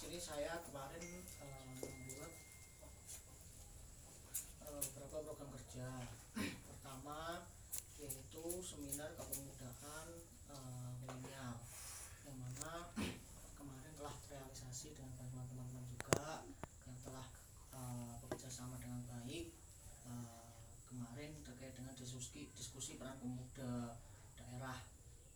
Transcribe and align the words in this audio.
sini 0.00 0.16
saya 0.16 0.56
kemarin 0.64 1.04
membuat 1.76 2.32
uh, 4.64 4.80
beberapa 4.80 5.28
program 5.28 5.52
kerja. 5.60 6.08
Pertama 6.40 7.44
yaitu 8.00 8.44
seminar 8.64 9.12
kepemudaan 9.20 10.08
uh, 10.48 10.88
milenial. 11.04 11.60
Yang 12.24 12.36
mana 12.40 12.72
kemarin 13.60 13.92
telah 13.92 14.16
terrealisasi 14.24 14.96
dengan 14.96 15.20
teman-teman 15.20 15.68
juga 15.68 16.48
yang 16.88 16.96
telah 17.04 17.28
uh, 17.76 18.16
bekerja 18.24 18.48
sama 18.48 18.80
dengan 18.80 19.04
baik. 19.04 19.52
Uh, 20.08 20.64
kemarin 20.88 21.44
terkait 21.44 21.76
dengan 21.76 21.92
diskusi 21.92 22.48
diskusi 22.56 22.96
peran 22.96 23.20
pemuda 23.20 24.00
daerah 24.32 24.80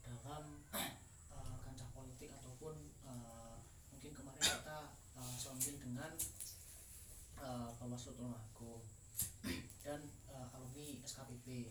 dalam 0.08 0.64
uh, 0.72 1.56
kancah 1.68 1.88
politik 1.92 2.32
ataupun 2.32 2.80
uh, 3.04 3.33
sounding 5.54 5.78
dengan 5.86 6.10
uh, 7.38 7.70
Bawaslu 7.78 8.18
Tulungagung 8.18 8.82
dan 9.86 10.02
uh, 10.26 10.50
alumni 10.50 10.98
SKPP 11.06 11.70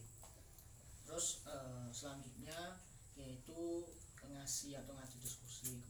terus 1.03 1.43
uh, 1.43 1.91
selanjutnya 1.91 2.79
yaitu 3.19 3.83
ngasih 4.23 4.79
atau 4.79 4.95
ngaji 4.95 5.19
diskusi 5.19 5.83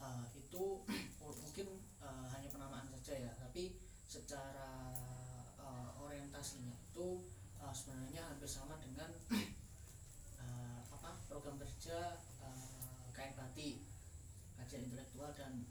uh, 0.00 0.24
itu 0.32 0.80
mungkin 1.20 1.68
uh, 2.00 2.24
hanya 2.32 2.48
penamaan 2.48 2.88
saja 2.88 3.28
ya 3.28 3.32
tapi 3.36 3.76
secara 4.08 4.96
uh, 5.60 5.92
orientasinya 6.00 6.72
itu 6.72 7.20
uh, 7.60 7.74
sebenarnya 7.76 8.32
hampir 8.32 8.48
sama 8.48 8.80
dengan 8.80 9.12
uh, 10.40 10.80
apa 10.88 11.20
program 11.28 11.60
kerja 11.60 12.16
uh, 12.40 13.04
kain 13.12 13.36
batik 13.36 13.84
kajian 14.56 14.88
intelektual 14.88 15.36
dan 15.36 15.68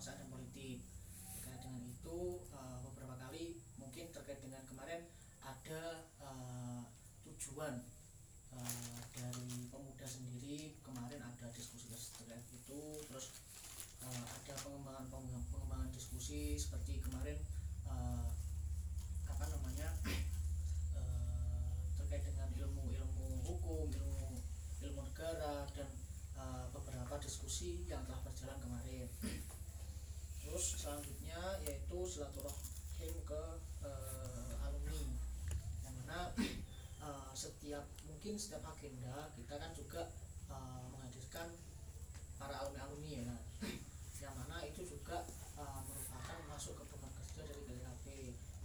kebangsaan 0.00 0.24
dan 0.24 0.32
politik. 0.32 0.80
Terkait 1.44 1.60
dengan 1.60 1.84
itu 1.84 2.40
uh, 2.56 2.80
beberapa 2.88 3.20
kali 3.20 3.60
mungkin 3.76 4.08
terkait 4.08 4.40
dengan 4.40 4.64
kemarin 4.64 5.04
ada 5.44 6.08
uh, 6.24 6.88
tujuan 7.28 7.84
uh, 8.48 9.00
dari 9.12 9.68
pemuda 9.68 10.08
sendiri. 10.08 10.80
Kemarin 10.80 11.20
ada 11.20 11.52
diskusi 11.52 11.92
terkait 12.16 12.48
itu 12.48 12.80
terus 13.12 13.44
uh, 14.00 14.24
ada 14.24 14.56
pengembangan 14.64 15.04
pengembangan 15.12 15.92
diskusi 15.92 16.56
seperti 16.56 17.04
kemarin 17.04 17.36
uh, 17.84 18.24
apa 19.28 19.44
namanya 19.52 19.92
uh, 20.96 21.76
terkait 22.00 22.24
dengan 22.24 22.48
ilmu 22.56 22.88
ilmu 22.88 23.28
hukum 23.44 23.84
ilmu 23.92 24.40
ilmu 24.80 25.00
negara 25.12 25.68
dan 25.76 25.92
uh, 26.40 26.72
beberapa 26.72 27.20
diskusi 27.20 27.84
yang 27.84 28.00
telah 28.08 28.24
berjalan 28.24 28.56
kemarin 28.64 29.04
terus 30.60 30.76
selanjutnya 30.76 31.40
yaitu 31.64 32.04
silaturahim 32.04 33.16
ke 33.24 33.42
uh, 33.80 34.64
alumni. 34.68 35.08
Yang 35.80 35.94
mana 36.04 36.36
uh, 37.00 37.32
setiap 37.32 37.88
mungkin 38.04 38.36
setiap 38.36 38.68
agenda 38.68 39.32
kita 39.32 39.56
kan 39.56 39.72
juga 39.72 40.12
uh, 40.52 40.84
menghadirkan 40.92 41.48
para 42.36 42.60
alumni 42.60 42.92
alumni 42.92 43.24
ya. 43.24 43.36
Yang 44.20 44.34
mana 44.36 44.56
itu 44.68 44.84
juga 44.84 45.24
uh, 45.56 45.80
merupakan 45.88 46.36
masuk 46.52 46.76
ke 46.76 46.84
program 46.92 47.08
kerja 47.24 47.40
dari 47.40 47.64
GLHP 47.64 48.06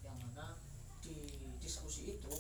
yang 0.04 0.20
mana 0.20 0.60
di 1.00 1.48
diskusi 1.64 2.20
itu 2.20 2.36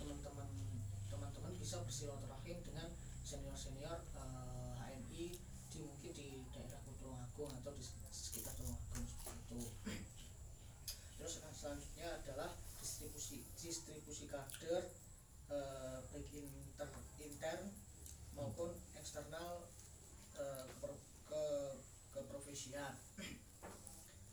teman-teman 0.00 0.48
uh, 0.48 1.04
teman-teman 1.12 1.52
bisa 1.60 1.84
bersilaturahim 1.84 2.64
dengan 2.64 2.96
senior-senior 3.28 4.08
uh, 4.16 4.80
HMI 4.88 5.36
di 5.68 5.78
mungkin 5.84 6.16
di 6.16 6.48
daerah 6.48 6.80
Tulungagung 7.02 7.52
atau 7.60 7.76
di 7.76 7.82
sekitar 7.82 8.54
Tulungagung 8.54 9.04
seperti 9.10 9.58
itu. 9.58 9.58
Terus 11.18 11.34
selanjutnya 11.62 12.18
adalah 12.18 12.50
distribusi 12.82 13.46
distribusi 13.54 14.26
kader 14.26 14.90
uh, 15.46 16.02
baik 16.10 16.26
inter 16.34 16.90
intern 17.22 17.70
maupun 18.34 18.74
eksternal 18.98 19.70
uh, 20.34 20.66
ke, 20.82 20.90
ke 21.30 21.42
keprofesian. 22.10 22.98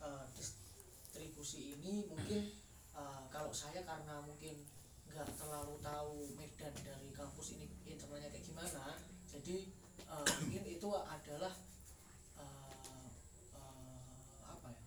Uh, 0.01 0.25
distribusi 0.41 1.77
ini 1.77 2.09
mungkin 2.09 2.49
uh, 2.97 3.29
kalau 3.29 3.53
saya 3.53 3.85
karena 3.85 4.25
mungkin 4.25 4.65
nggak 5.13 5.29
terlalu 5.37 5.77
tahu 5.85 6.33
medan 6.33 6.73
dari 6.81 7.13
kampus 7.13 7.61
ini 7.61 7.69
internalnya 7.85 8.33
kayak 8.33 8.45
gimana 8.45 8.97
jadi 9.29 9.69
uh, 10.09 10.25
mungkin 10.41 10.63
itu 10.65 10.89
adalah 10.93 11.53
uh, 12.41 13.05
uh, 13.53 14.33
apa 14.49 14.67
ya 14.73 14.81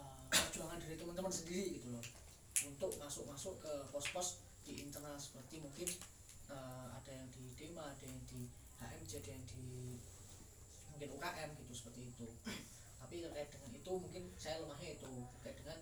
uh, 0.00 0.24
perjuangan 0.28 0.80
dari 0.96 1.04
teman-teman 1.04 1.28
sendiri 1.28 1.76
gitu 1.76 1.92
loh. 1.92 2.00
Untuk 2.64 2.96
masuk-masuk 2.96 3.60
ke 3.60 3.72
pos-pos 3.92 4.40
di 4.64 4.80
internal 4.80 5.20
seperti 5.20 5.60
mungkin 5.60 5.92
uh, 6.48 6.88
ada 6.96 7.12
yang 7.12 7.28
di 7.36 7.52
Dema 7.52 7.84
ada 7.84 8.00
yang 8.00 8.16
di 8.24 8.48
HMJ 8.80 9.20
ada 9.20 9.30
yang 9.36 9.44
di 9.44 10.00
mungkin 10.88 11.20
UKM 11.20 11.50
gitu 11.60 11.72
seperti 11.76 12.00
itu. 12.16 12.24
Tapi 12.96 13.20
terkait 13.20 13.52
dengan 13.52 13.76
itu 13.76 13.92
mungkin 13.92 14.24
saya 14.40 14.64
lemahnya 14.64 14.96
itu 14.96 15.12
terkait 15.36 15.60
dengan 15.60 15.78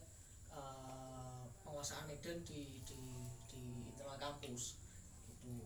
uh, 0.50 1.46
penguasaan 1.62 2.10
medan 2.10 2.42
di 2.42 2.82
di 2.82 2.98
di 3.46 3.62
internal 3.94 4.18
kampus 4.18 4.74
itu 5.30 5.62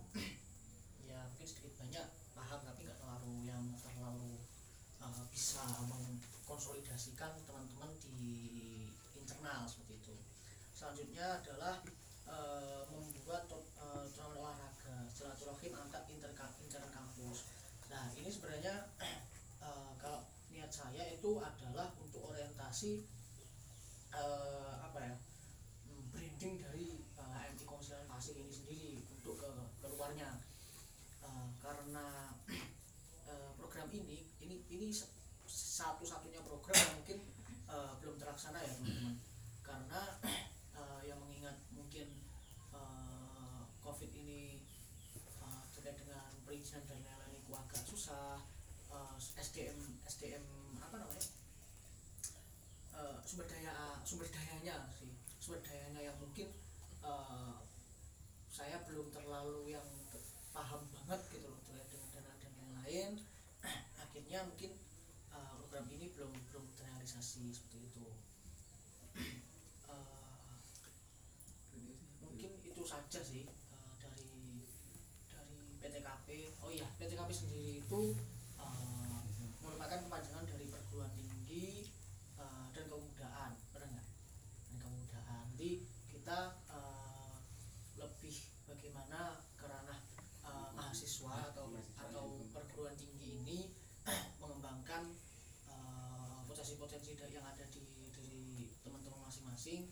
ya 1.08 1.25
mungkin 1.25 1.48
sedikit 1.48 1.72
banyak 1.81 2.04
paham 2.37 2.60
tapi 2.69 2.84
nggak 2.84 3.00
terlalu 3.00 3.48
yang 3.48 3.64
terlalu 3.81 4.44
uh, 5.00 5.25
bisa 5.32 5.64
mengkonsolidasikan 5.88 7.32
teman-teman 7.48 7.97
di 7.97 8.28
internal 9.28 9.69
seperti 9.69 10.00
itu. 10.00 10.16
Selanjutnya 10.72 11.44
adalah 11.44 11.84
uh, 12.25 12.89
membuat 12.89 13.44
turnamen 14.16 14.41
olahraga 14.41 15.05
silaturahim 15.12 15.77
antar 15.77 16.09
inter 16.09 16.33
inter 16.65 16.83
kampus. 16.89 17.44
Nah 17.93 18.09
ini 18.17 18.33
sebenarnya 18.33 18.88
uh, 19.61 19.93
kalau 20.00 20.25
niat 20.49 20.72
saya 20.72 21.05
itu 21.12 21.37
adalah 21.44 21.93
untuk 22.00 22.25
orientasi 22.33 23.05
uh, 24.17 24.81
apa 24.81 24.99
ya 25.05 25.15
hmm, 25.84 26.09
branding 26.09 26.65
dari 26.65 27.05
eh, 27.05 27.53
MT 27.53 27.69
Konsilan 27.69 28.09
Pasir 28.09 28.33
ini 28.41 28.49
sendiri 28.49 29.05
untuk 29.12 29.44
ke 29.44 29.50
keluarnya. 29.84 30.41
Uh, 31.21 31.53
karena 31.61 32.33
uh, 33.28 33.50
program 33.61 33.93
ini 33.93 34.25
ini 34.41 34.65
ini 34.72 34.88
satu-satunya 35.44 36.41
program 36.41 36.81
yang 36.81 36.97
mungkin 36.97 37.19
uh, 37.69 37.93
belum 38.00 38.17
terlaksana 38.17 38.65
ya 38.65 38.72
teman-teman 38.72 39.21
karena 39.69 40.00
uh, 40.72 41.00
yang 41.05 41.21
mengingat 41.21 41.61
mungkin 41.77 42.09
uh, 42.73 43.69
COVID 43.84 44.09
ini 44.17 44.65
uh, 45.44 45.62
terkait 45.77 46.00
dengan 46.00 46.25
perizinan 46.49 46.88
dan 46.88 47.05
lain-lain 47.05 47.44
susah 48.08 48.41
uh, 48.88 49.12
SDM 49.36 49.76
SDM 50.08 50.41
apa 50.80 50.96
namanya? 50.96 51.28
Uh, 52.96 53.20
sumber 53.20 53.44
daya 53.44 54.00
sumber 54.00 54.24
dayanya 54.32 54.88
sih. 54.96 55.12
Sumber 55.36 55.60
dayanya 55.60 56.08
yang 56.08 56.16
mungkin 56.16 56.48
uh, 57.04 57.60
saya 58.48 58.80
belum 58.88 59.12
terlalu 59.12 59.76
yang 59.76 59.84
paham 60.56 60.88
banget 60.88 61.20
gitu 61.36 61.52
loh 61.52 61.60
dengan 61.69 61.84
dana 62.16 62.32
dan 62.41 62.52
lain-lain. 62.56 63.12
Akhirnya 64.08 64.40
mungkin 64.48 64.72
uh, 65.28 65.60
program 65.60 65.84
ini 65.92 66.08
belum 66.16 66.32
belum 66.48 66.64
terrealisasi 66.80 67.52
seperti 67.52 67.92
itu. 67.92 68.08
Uh, 69.88 70.60
mungkin 72.20 72.60
itu 72.60 72.84
saja 72.84 73.25
sih 73.25 73.48
Oh 76.28 76.69
iya 76.69 76.84
PTKP 77.00 77.32
sendiri 77.32 77.80
itu 77.80 78.12
uh, 78.60 79.20
merupakan 79.64 79.96
kepanjangan 80.04 80.44
dari 80.44 80.69
perguruan 80.69 81.08
tinggi 81.16 81.88
uh, 82.36 82.69
dan 82.76 82.84
kemudaan 82.84 83.56
benar 83.72 83.88
nggak? 83.88 84.08
Dan 84.69 84.76
kemudaan 84.76 85.48
jadi 85.56 85.88
kita 86.12 86.60
uh, 86.69 87.40
lebih 87.96 88.36
bagaimana 88.69 89.40
kerana 89.56 90.04
uh, 90.44 90.69
mahasiswa 90.76 91.48
atau 91.48 91.72
atau 91.96 92.44
perguruan 92.52 92.92
tinggi 93.00 93.40
ini 93.40 93.72
mengembangkan 94.44 95.08
potensi-potensi 96.44 97.16
uh, 97.16 97.32
yang 97.32 97.48
ada 97.48 97.64
di 97.72 98.12
dari 98.12 98.69
teman-teman 98.84 99.25
masing-masing 99.25 99.88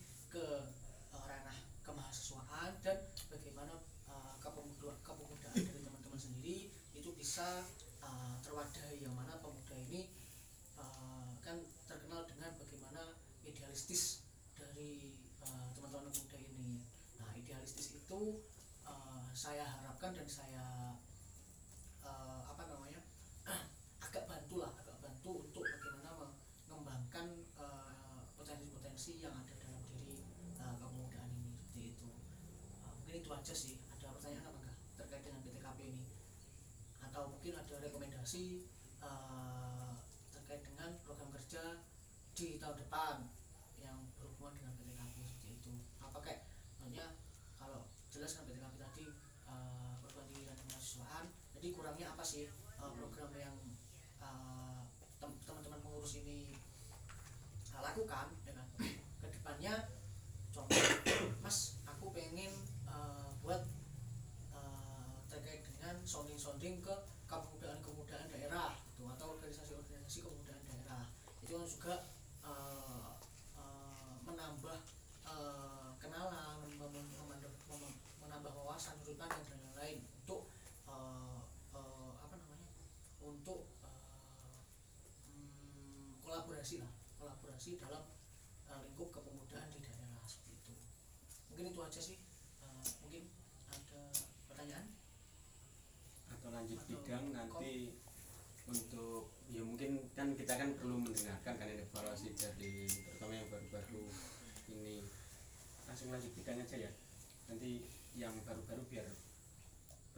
bisa 7.36 7.68
uh, 8.00 8.40
terwadahi. 8.40 8.96
Yang 9.04 9.12
mana 9.12 9.36
pemuda 9.44 9.76
ini 9.76 10.08
uh, 10.80 11.36
kan 11.44 11.60
terkenal 11.84 12.24
dengan 12.24 12.56
bagaimana 12.56 13.12
idealistis 13.44 14.24
dari 14.56 15.12
uh, 15.44 15.68
teman-teman 15.76 16.08
pemuda 16.08 16.40
ini. 16.40 16.80
Nah 17.20 17.36
idealistis 17.36 17.92
itu 17.92 18.40
uh, 18.88 19.28
saya 19.36 19.68
harapkan 19.68 20.16
dan 20.16 20.24
saya 20.24 20.96
uh, 22.00 22.40
apa 22.48 22.72
namanya 22.72 23.04
agak 24.08 24.24
bantulah 24.24 24.72
agak 24.72 24.96
bantu 25.04 25.44
untuk 25.44 25.68
bagaimana 25.68 26.32
mengembangkan 26.72 27.36
potensi-potensi 28.32 29.20
uh, 29.20 29.28
yang 29.28 29.34
ada 29.36 29.52
dalam 29.60 29.84
diri 29.92 30.24
uh, 30.56 30.72
kepemudaan 30.80 31.28
ini 31.36 31.52
seperti 31.52 32.00
itu. 32.00 32.08
Uh, 32.80 32.96
mungkin 32.96 33.20
itu 33.20 33.28
aja 33.28 33.52
sih. 33.52 33.85
Mungkin 37.46 37.62
ada 37.62 37.78
rekomendasi 37.78 38.66
uh, 39.06 39.94
terkait 40.34 40.66
dengan 40.66 40.98
program 41.06 41.30
kerja 41.30 41.78
di 42.34 42.58
tahun 42.58 42.74
depan 42.74 43.22
yang 43.78 44.02
berhubungan 44.18 44.58
dengan 44.58 44.74
PTKP 44.74 45.14
seperti 45.22 45.48
itu. 45.54 45.74
Apa 46.02 46.18
kayak 46.26 46.42
maksudnya 46.82 47.14
kalau 47.54 47.86
jelas 48.10 48.34
kan 48.34 48.50
PTKP 48.50 48.82
tadi 48.82 49.06
uh, 49.46 49.94
perguruan 50.02 50.26
tinggi 50.26 50.50
dan 50.50 50.58
kemahasiswaan 50.58 51.24
jadi 51.54 51.66
kurangnya 51.70 52.06
apa 52.18 52.26
sih 52.26 52.50
uh, 52.82 52.90
program 52.98 53.30
yang 53.38 53.54
uh, 54.18 54.82
tem- 55.22 55.38
teman-teman 55.46 55.78
pengurus 55.86 56.18
ini 56.18 56.50
uh, 56.90 57.78
lakukan 57.78 58.34
kan 58.42 58.66
ke 59.22 59.26
depannya? 59.30 59.86
Contoh 60.50 60.82
mas 61.46 61.78
aku 61.86 62.10
pengen 62.10 62.50
uh, 62.90 63.30
buat 63.38 63.62
uh, 64.50 65.14
terkait 65.30 65.62
dengan 65.62 65.94
sounding-sounding 66.02 66.82
ke 66.82 66.94
kepemudaan-kepemudaan 67.26 68.30
daerah 68.30 68.70
gitu, 68.94 69.02
atau 69.10 69.34
organisasi-organisasi 69.36 70.22
kepemudaan 70.22 70.62
daerah 70.70 71.02
itu 71.42 71.52
kan 71.58 71.66
juga 71.66 71.94
uh, 72.46 73.10
uh, 73.58 74.14
menambah 74.22 74.78
uh, 75.26 75.90
kenalan 75.98 76.62
mem- 76.78 76.94
mem- 76.94 77.14
mem- 77.26 77.42
mem- 77.42 77.98
menambah 78.22 78.52
wawasan 78.54 78.94
sudut 79.02 79.18
pandang 79.18 79.42
dan 79.50 79.58
lain-lain 79.58 79.98
untuk 80.22 80.46
uh, 80.86 81.42
uh, 81.74 82.12
apa 82.22 82.34
namanya 82.38 82.70
untuk 83.18 83.66
uh, 83.82 84.62
hmm, 85.26 86.22
kolaborasi 86.66 86.82
lah 86.82 86.90
kolaborasi 87.14 87.70
dalam 87.78 88.02
uh, 88.66 88.82
lingkup 88.82 89.14
kepemudaan 89.14 89.70
di 89.70 89.78
daerah 89.78 90.26
seperti 90.26 90.58
itu. 90.58 90.74
Mungkin 91.46 91.70
itu 91.70 91.78
aja 91.78 92.00
sih. 92.02 92.18
Uh, 92.58 92.82
mungkin 93.06 93.30
ada 93.70 94.02
pertanyaan? 94.50 94.86
Atau 96.26 96.50
lanjut 96.50 96.82
Atau 96.82 96.90
bidang 96.90 97.24
kom- 97.30 97.36
nanti 97.38 97.94
untuk 98.66 99.30
ya 99.46 99.62
mungkin 99.62 100.10
kan 100.18 100.34
kita 100.34 100.58
kan 100.58 100.74
perlu 100.74 100.98
mendengarkan 100.98 101.54
kan 101.54 101.70
evaluasi 101.70 102.34
dari 102.34 102.90
terutama 102.90 103.38
yang 103.38 103.46
baru-baru 103.46 104.02
ini. 104.74 105.06
Langsung 105.86 106.10
lanjut 106.10 106.34
bidang 106.34 106.66
aja 106.66 106.90
ya. 106.90 106.90
Nanti 107.46 107.86
yang 108.18 108.34
baru-baru 108.42 108.82
biar 108.90 109.06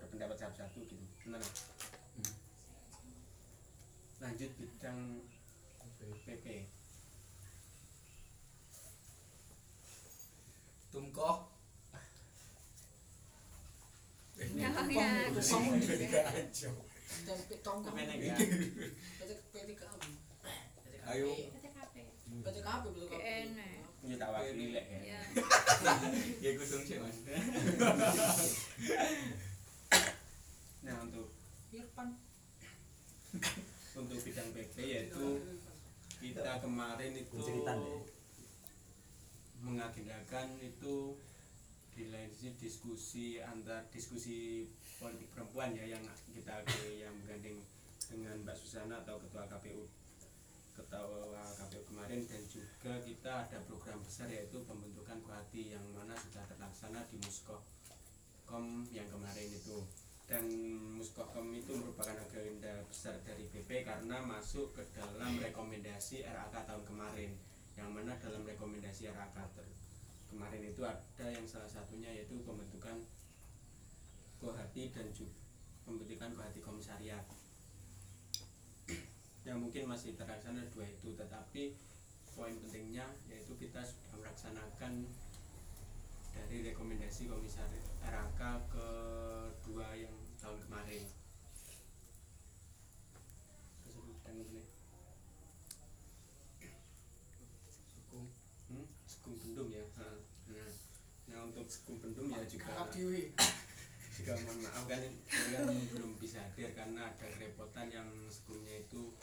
berpendapat 0.00 0.40
satu-satu 0.40 0.80
gitu. 0.80 0.96
Benar? 1.28 1.44
Hmm. 2.16 2.32
lanjut 4.18 4.50
bidang 4.58 5.28
PP. 6.26 6.46
Kamu 15.48 15.70
aja. 15.75 15.94
ya 18.14 18.36
Ayo. 21.08 21.28
PTKP. 21.58 21.94
Tak 24.19 24.30
lek 24.75 24.86
ya 24.86 25.00
Ya. 25.02 25.20
Ya 26.38 26.50
sih 26.84 26.96
mas. 27.02 27.19
nah 30.86 30.94
untuk 31.04 31.28
Irfan 31.69 32.08
untuk 33.92 34.16
bidang 34.22 34.48
PP 34.54 34.76
yaitu 34.78 35.25
kita 36.18 36.58
kemarin 36.58 37.14
itu 37.14 37.38
Penceritaan 37.38 37.78
deh. 37.78 38.02
mengagendakan 39.62 40.58
itu 40.62 41.14
di 41.94 42.10
lain 42.14 42.30
sisi 42.30 42.54
diskusi 42.58 43.26
antar 43.42 43.86
diskusi 43.90 44.66
politik 45.02 45.30
perempuan 45.34 45.74
ya 45.74 45.98
yang 45.98 46.02
kita 46.30 46.62
yang 46.94 47.14
menggandeng 47.22 47.58
dengan 48.06 48.34
Mbak 48.46 48.54
Susana 48.54 49.02
atau 49.02 49.18
ketua 49.18 49.50
KPU 49.50 49.82
ketua 50.78 51.42
KPU 51.58 51.82
kemarin 51.90 52.22
dan 52.26 52.42
juga 52.46 53.02
kita 53.02 53.32
ada 53.50 53.58
program 53.66 53.98
besar 54.02 54.30
yaitu 54.30 54.62
pembentukan 54.62 55.18
Kuhati 55.26 55.74
yang 55.74 55.82
mana 55.90 56.14
sudah 56.14 56.46
terlaksana 56.46 57.02
di 57.10 57.18
Muskokom 57.18 58.86
yang 58.94 59.10
kemarin 59.10 59.50
itu 59.50 59.82
dan 60.28 60.44
Muskokom 60.92 61.56
itu 61.56 61.72
merupakan 61.72 62.12
agenda 62.12 62.84
besar 62.84 63.16
dari 63.25 63.48
BP 63.48 63.88
karena 63.88 64.20
masuk 64.20 64.76
ke 64.76 64.84
dalam 64.92 65.40
rekomendasi 65.40 66.20
RAK 66.20 66.69
tahun 66.69 66.84
kemarin. 66.84 67.32
Yang 67.80 67.88
mana 67.88 68.12
dalam 68.20 68.44
rekomendasi 68.44 69.08
RAK 69.08 69.36
ter- 69.56 69.72
kemarin 70.28 70.69
itu 70.69 70.84
ada 70.84 71.26
yang 71.32 71.48
salah 71.48 71.66
satunya 71.66 72.12
yaitu 72.12 72.36
pembentukan 72.44 73.00
Kohati 74.38 74.92
dan 74.92 75.08
juga 75.16 75.32
pembentukan 75.88 76.36
Kohati 76.36 76.60
Komisariat. 76.60 77.25
Yang 79.48 79.58
mungkin 79.64 79.88
masih 79.88 80.12
terlaksana 80.12 80.69
dua 80.69 80.84
itu 80.92 81.16
tetapi 81.16 81.72
poin 82.36 82.52
pentingnya 82.60 83.08
yaitu 83.32 83.56
kita 83.56 83.80
sudah 83.80 84.20
melaksanakan 84.20 85.08
dari 86.36 86.70
rekomendasi 86.70 87.26
komisaris 87.26 87.88
RAK 88.04 88.40
kedua 88.70 89.90
yang 89.96 90.17
tahun 90.38 90.58
kemarin 90.67 91.05
dan 94.25 94.35
ini. 94.38 94.62
Hmm, 98.69 98.87
Bendung 99.25 99.70
ya. 99.73 99.85
Ha. 99.96 100.06
Nah, 100.52 100.70
nah 101.29 101.38
untuk 101.49 101.67
Sekum 101.69 101.96
Bendung 102.00 102.29
ya 102.32 102.44
juga 102.44 102.88
juga 104.19 104.35
mohon 104.43 104.58
maaf 104.67 104.82
kan 104.90 104.99
belum 105.94 106.19
bisa 106.19 106.43
hadir 106.43 106.75
karena 106.75 107.06
ada 107.06 107.26
kerepotan 107.31 107.87
yang 107.87 108.11
sekumnya 108.26 108.82
itu 108.82 109.14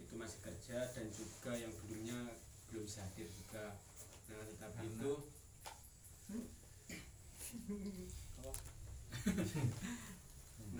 itu 0.00 0.12
masih 0.16 0.40
kerja 0.40 0.80
dan 0.96 1.12
juga 1.12 1.52
yang 1.52 1.68
belumnya 1.76 2.34
belum 2.72 2.88
bisa 2.88 3.04
hadir 3.04 3.28
juga. 3.28 3.76
Nah 4.32 4.40
tetapi 4.48 4.80
Karena- 4.80 4.96
itu 4.96 5.12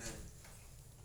Nah, 0.01 0.17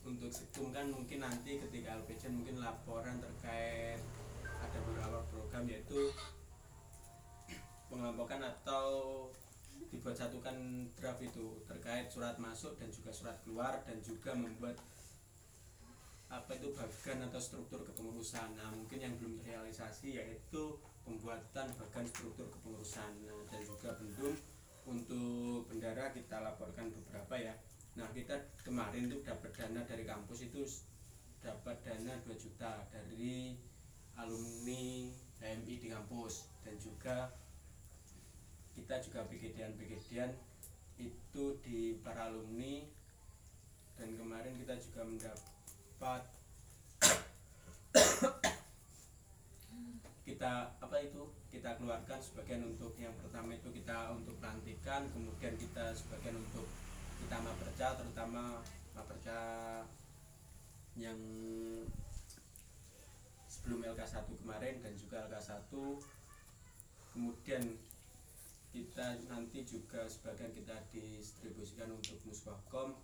untuk 0.07 0.31
sekum 0.31 0.71
kan 0.71 0.87
mungkin 0.87 1.19
nanti 1.19 1.59
ketika 1.59 1.99
LPJ 1.99 2.31
mungkin 2.31 2.63
laporan 2.63 3.19
terkait 3.19 3.99
ada 4.39 4.77
beberapa 4.87 5.19
program 5.27 5.67
yaitu 5.67 6.15
pengelompokan 7.91 8.39
atau 8.39 8.87
dibuat 9.91 10.15
satukan 10.15 10.87
draft 10.95 11.19
itu 11.19 11.59
terkait 11.67 12.07
surat 12.07 12.39
masuk 12.39 12.79
dan 12.79 12.87
juga 12.87 13.11
surat 13.11 13.35
keluar 13.43 13.83
dan 13.83 13.99
juga 13.99 14.31
membuat 14.31 14.79
apa 16.31 16.57
itu 16.57 16.73
bagan 16.73 17.27
atau 17.29 17.39
struktur 17.39 17.85
kepengurusan. 17.85 18.55
Nah, 18.57 18.71
mungkin 18.73 18.97
yang 18.97 19.13
belum 19.19 19.39
terrealisasi 19.43 20.17
yaitu 20.17 20.79
pembuatan 21.05 21.69
bagan 21.75 22.05
struktur 22.07 22.49
kepengurusan. 22.49 23.11
Nah, 23.27 23.43
dan 23.51 23.61
juga 23.61 23.93
bendung 23.99 24.35
untuk 24.85 25.69
bendara 25.69 26.11
kita 26.15 26.41
laporkan 26.41 26.89
beberapa 26.91 27.35
ya. 27.37 27.55
Nah, 27.95 28.11
kita 28.11 28.35
kemarin 28.59 29.07
tuh 29.07 29.23
dapat 29.23 29.55
dana 29.55 29.79
dari 29.87 30.03
kampus 30.03 30.51
itu 30.51 30.67
dapat 31.39 31.79
dana 31.79 32.19
2 32.27 32.35
juta 32.35 32.83
dari 32.91 33.55
alumni 34.19 35.07
HMI 35.39 35.75
di 35.79 35.87
kampus. 35.87 36.51
Dan 36.59 36.75
juga 36.75 37.31
kita 38.75 38.99
juga 38.99 39.23
PGDan-PGDan 39.31 40.35
itu 40.99 41.43
di 41.63 41.95
para 42.03 42.27
alumni. 42.27 42.83
Dan 43.95 44.19
kemarin 44.19 44.59
kita 44.59 44.75
juga 44.75 45.01
mendapat 45.07 46.21
kita 50.27 50.75
apa 50.83 50.97
itu 50.99 51.31
kita 51.47 51.79
keluarkan 51.79 52.19
sebagian 52.19 52.67
untuk 52.67 52.91
yang 52.99 53.15
pertama 53.23 53.55
itu 53.55 53.71
kita 53.71 54.11
untuk 54.11 54.35
pelantikan 54.43 55.07
kemudian 55.15 55.55
kita 55.55 55.95
sebagian 55.95 56.35
untuk 56.35 56.67
kita 57.24 57.38
maperca 57.39 57.88
terutama 57.95 58.60
maperca 58.95 59.39
yang 60.95 61.19
sebelum 63.48 63.84
LK1 63.84 64.27
kemarin 64.39 64.75
dan 64.84 64.93
juga 64.95 65.27
LK1 65.27 65.72
kemudian 67.15 67.63
kita 68.75 69.07
nanti 69.31 69.63
juga 69.63 70.03
sebagian 70.03 70.51
kita 70.51 70.75
distribusikan 70.91 71.95
untuk 71.95 72.19
Muskokom 72.27 73.00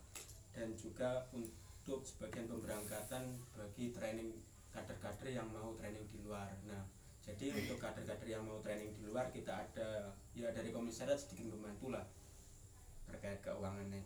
dan 0.52 0.76
juga 0.76 1.32
untuk 1.32 2.04
sebagian 2.04 2.52
pemberangkatan 2.52 3.40
bagi 3.56 3.96
training 3.96 4.36
kader-kader 4.76 5.32
yang 5.32 5.48
mau 5.52 5.72
training 5.80 6.04
di 6.12 6.20
luar. 6.28 6.52
Nah, 6.68 6.84
jadi 7.24 7.56
untuk 7.56 7.80
kader-kader 7.80 8.28
yang 8.28 8.44
mau 8.44 8.60
training 8.60 8.92
di 9.00 9.08
luar 9.08 9.32
kita 9.32 9.64
ada 9.64 10.12
ya 10.36 10.52
dari 10.52 10.76
komisariat 10.76 11.20
sedikit 11.20 11.56
membantu 11.56 11.96
lah 11.96 12.04
terkait 13.12 13.40
keuangannya. 13.44 14.02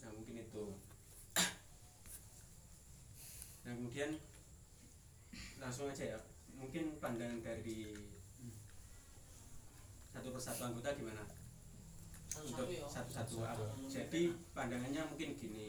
Nah, 0.00 0.10
mungkin 0.12 0.36
itu. 0.40 0.64
Nah, 3.60 3.76
kemudian 3.76 4.16
langsung 5.60 5.92
aja 5.92 6.16
ya. 6.16 6.18
Mungkin 6.56 6.96
pandangan 6.96 7.44
dari 7.44 7.92
satu 10.10 10.28
persatu 10.32 10.62
anggota 10.64 10.96
gimana? 10.96 11.24
Untuk 12.40 12.72
satu-satu 12.72 12.72
ya 12.72 12.84
satu-satu. 12.88 13.64
Jadi 13.88 14.32
pandangannya 14.56 15.02
mungkin 15.12 15.36
gini. 15.36 15.68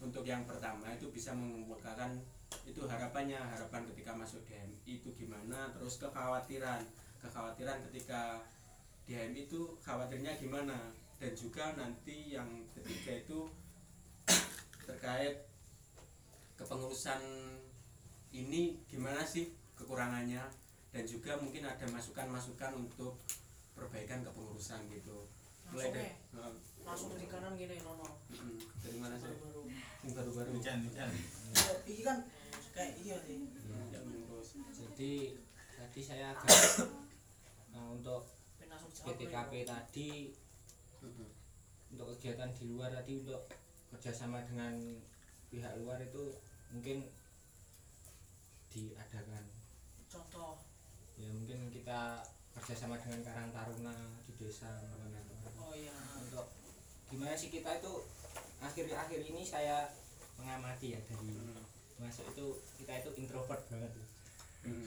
Untuk 0.00 0.24
yang 0.24 0.48
pertama 0.48 0.96
itu 0.96 1.12
bisa 1.12 1.36
mengemukakan 1.36 2.24
itu 2.64 2.82
harapannya 2.88 3.36
harapan 3.36 3.84
ketika 3.92 4.16
masuk 4.16 4.40
DMI 4.48 5.04
itu 5.04 5.12
gimana 5.12 5.68
terus 5.76 6.00
kekhawatiran. 6.00 6.82
Kekhawatiran 7.20 7.84
ketika 7.92 8.40
DMI 9.04 9.44
itu 9.44 9.76
khawatirnya 9.84 10.40
gimana 10.40 10.88
dan 11.20 11.32
juga 11.36 11.76
nanti 11.76 12.32
yang 12.32 12.48
ketiga 12.72 13.20
itu 13.20 13.44
terkait 14.88 15.44
kepengurusan 16.56 17.20
ini 18.32 18.80
gimana 18.88 19.20
sih 19.28 19.52
kekurangannya? 19.76 20.40
Dan 20.90 21.04
juga 21.06 21.38
mungkin 21.38 21.68
ada 21.68 21.86
masukan-masukan 21.86 22.72
untuk 22.74 23.20
perbaikan 23.76 24.24
kepengurusan 24.24 24.88
gitu. 24.90 25.28
Mulai 25.70 25.92
dari 25.92 26.08
ya? 26.08 26.50
Langsung 26.82 27.14
di 27.14 27.28
kanan 27.30 27.54
gini 27.54 27.78
nono 27.84 28.18
Mm, 28.30 28.58
dari 28.80 28.98
mana 28.98 29.14
sih? 29.20 29.30
Baru 29.38 29.68
yang 30.02 30.12
baru-baru. 30.16 30.50
Hujan, 30.56 30.78
hujan. 30.88 31.10
ini 31.84 32.02
kan 32.02 32.18
kayak 32.72 32.92
iya 33.04 33.16
sih. 33.22 33.44
Terus 33.92 34.48
jadi 34.74 35.12
tadi 35.76 36.00
saya 36.00 36.32
agak 36.32 36.88
nah, 37.76 37.86
untuk 37.94 38.24
PTKP 39.04 39.68
tadi 39.68 40.32
Untuk 41.90 42.06
kegiatan 42.14 42.50
di 42.52 42.64
luar 42.68 42.92
tadi 42.92 43.18
untuk 43.18 43.42
kerjasama 43.90 44.44
dengan 44.44 44.76
pihak 45.48 45.74
luar 45.80 45.98
itu 45.98 46.38
mungkin 46.70 47.02
diadakan 48.70 49.42
contoh 50.06 50.62
ya 51.18 51.26
mungkin 51.26 51.74
kita 51.74 52.22
kerjasama 52.54 52.94
dengan 52.96 53.26
Karang 53.26 53.50
Taruna 53.50 53.94
di 54.22 54.32
desa 54.38 54.70
mana 54.94 55.18
oh 55.58 55.74
iya 55.74 55.90
untuk 56.22 56.46
gimana 57.10 57.34
sih 57.34 57.50
kita 57.50 57.82
itu 57.82 58.06
akhir-akhir 58.62 59.20
ini 59.26 59.42
saya 59.42 59.90
mengamati 60.38 60.94
ya 60.94 61.00
dari 61.02 61.34
Mm. 61.34 61.66
masuk 61.98 62.30
itu 62.30 62.46
kita 62.78 63.02
itu 63.02 63.10
introvert 63.18 63.60
banget 63.66 63.90
Mm. 64.62 64.86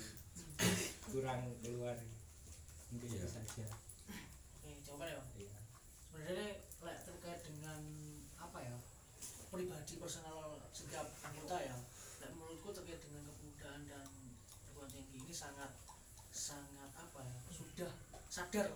kurang 1.12 1.42
keluar 1.60 2.00
mungkin 2.88 3.08
Iya. 3.12 3.20
itu 3.20 3.28
saja 3.28 3.66
oke 4.64 4.72
coba 4.82 5.04
ya 5.06 5.20
Iya. 5.20 5.33
Sebenarnya 6.24 6.56
lek 6.88 7.04
terkait 7.04 7.44
dengan 7.44 7.84
apa 8.40 8.64
ya 8.64 8.80
pribadi 9.52 10.00
personal 10.00 10.56
setiap 10.72 11.12
anggota 11.20 11.60
ya 11.60 11.76
lek 12.24 12.32
menurutku 12.32 12.72
terkait 12.72 13.04
dengan 13.04 13.28
kepemudaan 13.28 13.84
dan 13.92 14.08
perguruan 14.64 14.88
tinggi 14.96 15.20
ini 15.20 15.36
sangat 15.36 15.76
sangat 16.32 16.96
apa 16.96 17.28
ya 17.28 17.36
sudah 17.52 17.92
sadar. 18.32 18.72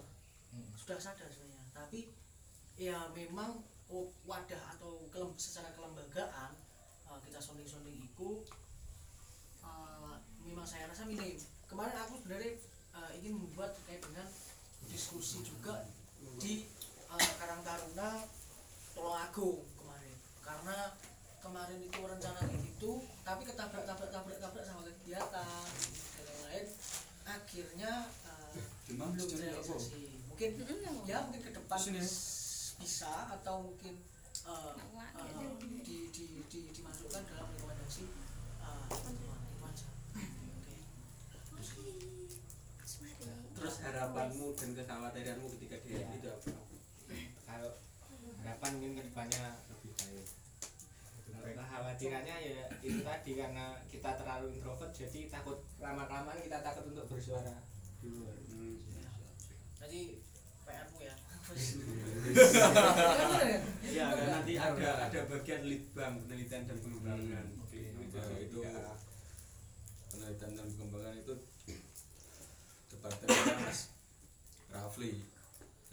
Mm. 0.52 0.76
sudah 0.76 1.00
sadar 1.00 1.32
sebenarnya. 1.32 1.72
Tapi 1.72 2.12
ya 2.76 3.00
memang 3.16 3.64
wadah 4.28 4.64
atau 4.76 5.08
kelem, 5.08 5.32
secara 5.40 5.72
kelembagaan 5.72 6.52
uh, 7.08 7.20
kita 7.24 7.40
sounding-sounding 7.40 7.96
itu 7.96 8.44
uh, 9.64 10.20
memang 10.44 10.68
saya 10.68 10.92
rasa 10.92 11.08
minim 11.08 11.40
kemarin 11.72 11.96
aku 11.96 12.20
sebenarnya 12.20 12.60
uh, 12.92 13.08
ingin 13.16 13.40
membuat 13.40 13.72
terkait 13.80 14.04
dengan 14.04 14.28
diskusi 14.92 15.40
juga 15.48 15.88
di 16.44 16.68
uh, 17.18 17.34
Karang 17.42 17.62
Taruna 17.66 18.10
Tulungagung 18.94 19.66
kemarin. 19.78 20.18
Karena 20.46 20.78
kemarin 21.42 21.80
itu 21.82 22.00
rencana 22.02 22.40
kayak 22.46 22.62
gitu 22.66 22.92
tapi 23.26 23.42
ketabrak 23.44 23.84
tabrak 23.86 24.10
tabrak 24.14 24.38
tabrak 24.40 24.64
sama 24.66 24.82
kegiatan 24.86 25.66
dan 26.16 26.26
lain-lain. 26.26 26.68
Akhirnya 27.28 27.92
uh, 28.24 28.54
belum 28.88 29.12
realisasi. 29.18 30.22
Mungkin 30.30 30.50
ya 31.10 31.18
mungkin 31.26 31.42
ke 31.42 31.52
depan 31.58 31.78
Sini. 31.82 32.02
bisa 32.78 33.34
atau 33.34 33.66
mungkin 33.66 33.98
uh, 34.46 34.78
uh, 34.78 35.58
di, 35.82 36.14
di, 36.14 36.26
di, 36.46 36.60
dimasukkan 36.70 37.26
dalam 37.26 37.50
rekomendasi 37.58 38.06
uh, 38.62 38.86
itu 38.94 39.28
terus 43.58 43.82
harapanmu 43.82 44.54
dan 44.54 44.70
kekhawatiranmu 44.78 45.48
ketika 45.58 45.76
di 45.82 45.90
Iya. 45.98 46.06
itu 46.14 46.30
apa 46.30 46.67
harapan 48.48 48.72
mungkin 48.74 48.94
ke 48.96 49.04
depannya 49.04 49.44
lebih 49.68 49.92
baik 49.94 50.28
Kalau 51.28 51.52
kekhawatirannya 51.54 52.36
ya 52.40 52.64
itu 52.80 53.00
tadi 53.02 53.32
karena 53.36 53.66
kita 53.86 54.10
terlalu 54.16 54.56
introvert 54.56 54.92
jadi 54.92 55.20
takut 55.28 55.60
lama-kelamaan 55.78 56.40
kita 56.40 56.64
takut 56.64 56.88
untuk 56.88 57.06
bersuara 57.08 57.60
di 58.00 58.08
luar 58.10 58.36
Hmm. 58.48 58.80
jadi 59.78 60.02
PR 60.64 60.88
ya 60.98 61.16
ya 63.88 64.06
kan 64.10 64.28
nanti 64.34 64.54
ada 64.56 64.90
ada 65.08 65.20
bagian 65.28 65.62
litbang 65.64 66.14
penelitian 66.22 66.64
dan 66.66 66.78
pengembangan 66.78 67.46
Hmm. 67.68 68.42
Itu 68.42 68.60
ya. 68.66 68.98
penelitian 70.10 70.52
dan 70.56 70.68
pengembangan 70.68 71.14
itu 71.16 71.34
departemennya 72.90 73.56
Mas 73.62 73.80
Rafli. 74.68 75.12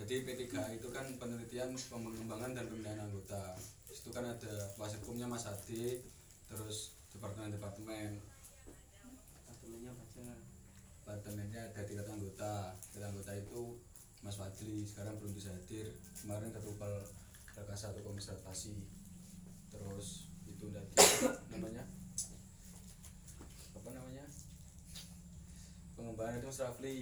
Jadi 0.05 0.21
P3 0.21 0.77
itu 0.77 0.93
kan 0.93 1.09
penelitian 1.17 1.73
pengembangan 1.89 2.53
dan 2.53 2.69
pembinaan 2.69 3.09
anggota. 3.09 3.57
Di 3.89 3.97
situ 3.97 4.13
kan 4.13 4.29
ada 4.29 4.69
wasitkumnya 4.77 5.25
Mas 5.25 5.49
Adi, 5.49 5.97
terus 6.45 6.93
departemen-departemen. 7.17 8.21
Departemennya 9.49 9.97
apa 9.97 10.05
aja 10.05 10.37
Departemennya 11.01 11.61
ada 11.73 11.89
tingkat 11.89 12.05
anggota. 12.05 12.77
Tingkat 12.93 13.17
anggota 13.17 13.33
itu 13.33 13.81
Mas 14.21 14.37
Fadli 14.37 14.85
sekarang 14.85 15.17
belum 15.17 15.33
bisa 15.33 15.57
hadir. 15.57 15.97
Kemarin 16.21 16.53
ketupal 16.53 17.01
Rakasa 17.57 17.97
atau 17.97 18.05
Komisatasi. 18.05 18.77
Terus 19.73 20.29
itu 20.45 20.69
tadi 20.69 20.93
namanya 21.57 21.89
apa 23.73 23.89
namanya 23.89 24.29
pengembangan 25.97 26.45
itu 26.45 26.47
Mas 26.53 26.61
Rafli 26.61 26.99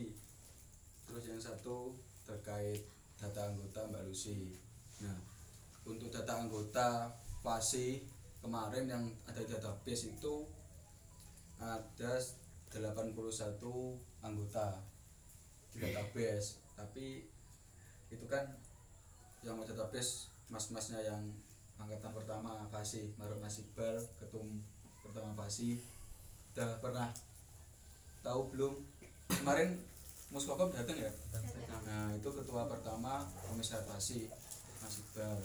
terus 1.02 1.24
yang 1.26 1.42
satu 1.42 1.98
terkait 2.22 2.91
data 3.22 3.54
anggota 3.54 3.86
Mbak 3.86 4.02
Lucy. 4.10 4.58
Nah 5.06 5.14
untuk 5.86 6.10
data 6.10 6.42
anggota 6.42 7.10
PASI 7.42 8.02
kemarin 8.42 8.86
yang 8.90 9.04
ada 9.26 9.38
di 9.42 9.50
database 9.50 10.10
itu 10.10 10.46
ada 11.58 12.18
81 12.74 13.14
anggota 14.22 14.78
di 15.70 15.78
database. 15.82 16.58
Tapi 16.74 17.26
itu 18.10 18.24
kan 18.26 18.46
yang 19.42 19.58
mau 19.58 19.66
database 19.66 20.30
mas-masnya 20.50 21.02
yang 21.02 21.22
angkatan 21.78 22.14
pertama 22.14 22.66
PASI 22.70 23.10
Maruk 23.18 23.42
Mas 23.42 23.58
Iqbal 23.58 23.98
ketum 24.22 24.62
pertama 25.02 25.34
PASI 25.34 25.82
udah 26.54 26.78
pernah 26.78 27.10
tahu 28.22 28.54
belum? 28.54 28.74
Kemarin 29.26 29.82
Muskokom 30.32 30.72
datang 30.72 30.96
ya? 30.96 31.12
Nah 31.84 32.08
itu 32.16 32.24
ketua 32.32 32.64
pertama 32.64 33.20
komisaris 33.44 33.84
PASI 33.84 34.32
Mas 34.80 34.96
Iqbal. 35.04 35.36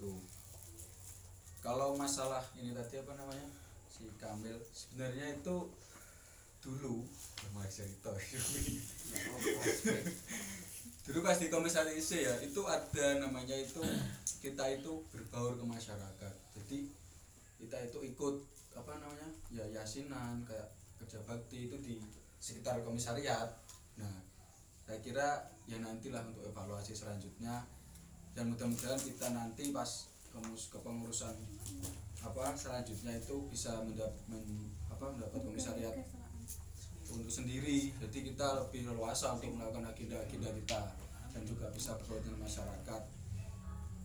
Tuh. 0.00 0.16
Kalau 1.60 1.92
masalah 1.92 2.40
ini 2.56 2.72
tadi 2.72 2.96
apa 2.96 3.12
namanya? 3.20 3.44
Si 3.92 4.08
Kamil. 4.16 4.56
Sebenarnya 4.72 5.36
itu 5.36 5.68
dulu 6.64 7.04
mulai 7.54 7.70
cerita 7.70 8.10
dulu 11.06 11.24
pas 11.24 11.40
di 11.40 11.48
komisaris 11.48 12.12
ya 12.12 12.34
itu 12.44 12.60
ada 12.68 13.16
namanya 13.16 13.56
itu 13.56 13.80
kita 14.40 14.64
itu 14.72 15.04
berbaur 15.12 15.56
ke 15.56 15.64
masyarakat. 15.68 16.34
Jadi 16.56 16.88
kita 17.60 17.76
itu 17.92 17.98
ikut 18.08 18.36
apa 18.72 18.96
namanya? 19.00 19.28
Ya 19.52 19.64
yasinan 19.68 20.44
kayak 20.48 20.72
kerja 20.96 21.20
bakti 21.28 21.68
itu 21.68 21.76
di 21.80 21.96
sekitar 22.38 22.82
komisariat. 22.86 23.50
Nah 23.98 24.14
saya 24.86 24.98
kira 25.04 25.52
ya 25.68 25.78
nantilah 25.82 26.24
untuk 26.26 26.48
evaluasi 26.48 26.96
selanjutnya. 26.96 27.66
Dan 28.32 28.54
mudah-mudahan 28.54 28.98
kita 29.02 29.34
nanti 29.34 29.74
pas 29.74 30.06
kepengurusan 30.70 31.34
apa 32.22 32.54
selanjutnya 32.54 33.18
itu 33.18 33.50
bisa 33.50 33.82
mendap, 33.82 34.14
men- 34.30 34.70
apa, 34.86 35.10
mendapat 35.10 35.42
komisariat 35.42 35.94
untuk 37.10 37.30
sendiri. 37.30 37.90
Jadi 37.98 38.18
kita 38.30 38.46
lebih 38.62 38.90
leluasa 38.94 39.34
untuk 39.34 39.54
melakukan 39.58 39.90
agenda-agenda 39.90 40.54
kita 40.54 40.80
dan 41.34 41.42
juga 41.42 41.66
bisa 41.74 41.98
bergaul 41.98 42.22
dengan 42.22 42.46
masyarakat. 42.46 43.02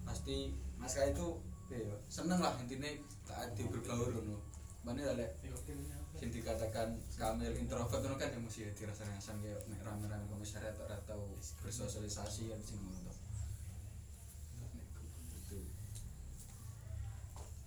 Pasti 0.04 0.54
mas 0.78 0.98
itu 1.00 1.28
ya, 1.72 1.96
seneng 2.12 2.42
lah 2.44 2.54
intinya 2.60 2.90
tak 3.24 3.50
ada 3.50 3.64
bergaul 3.70 4.12
no 4.26 4.38
mana 4.84 5.16
lek 5.16 5.40
yang 6.22 6.32
dikatakan 6.32 6.88
Kamil 7.18 7.54
introvert 7.58 8.02
itu 8.06 8.16
kan 8.16 8.30
yang 8.30 8.44
mesti 8.46 8.70
dirasa 8.78 9.04
rasakan 9.10 9.42
kayak 9.42 9.62
nek 9.66 9.82
rame-rame 9.82 10.26
komisariat 10.30 10.78
atau 10.78 11.34
bersosialisasi 11.66 12.54
kan 12.54 12.60
sing 12.62 12.78
ngono 12.82 13.14
itu 15.34 15.60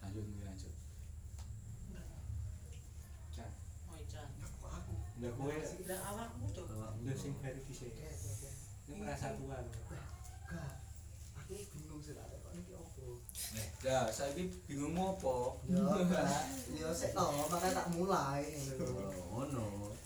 lanjut 0.01 0.25
mungkin 0.25 0.47
lanjut 0.47 0.75
Cak. 3.35 3.51
oh 3.91 3.97
Ican 3.99 4.29
Udah 5.17 5.33
kue. 5.33 5.57
dan 5.89 6.01
awakmu 6.05 6.47
tuh 6.53 6.69
Udah 6.69 7.17
sing 7.17 7.33
baru 7.41 7.61
dhisik. 7.65 7.89
Oke, 7.97 8.05
oke, 8.05 8.29
oke. 8.37 8.49
Ini 8.87 8.95
merasa 9.01 9.33
tua. 9.39 9.57
loh. 9.65 9.73
Gak, 10.47 10.73
aku 11.41 11.57
bingung 11.73 12.05
sih 12.05 12.13
lah, 12.13 12.29
kok 12.29 12.53
ini 12.53 12.63
Ya, 13.81 14.05
saya 14.13 14.37
ini 14.37 14.53
bingung 14.69 14.93
mau 14.93 15.17
apa? 15.17 15.57
Ya, 15.65 15.81
gak, 15.81 16.29
ya 16.77 16.89
sik 16.93 17.17
to, 17.17 17.25
makanya 17.25 17.81
tak 17.81 17.89
mulai. 17.97 18.45
Oh 19.33 19.49
no. 19.49 19.97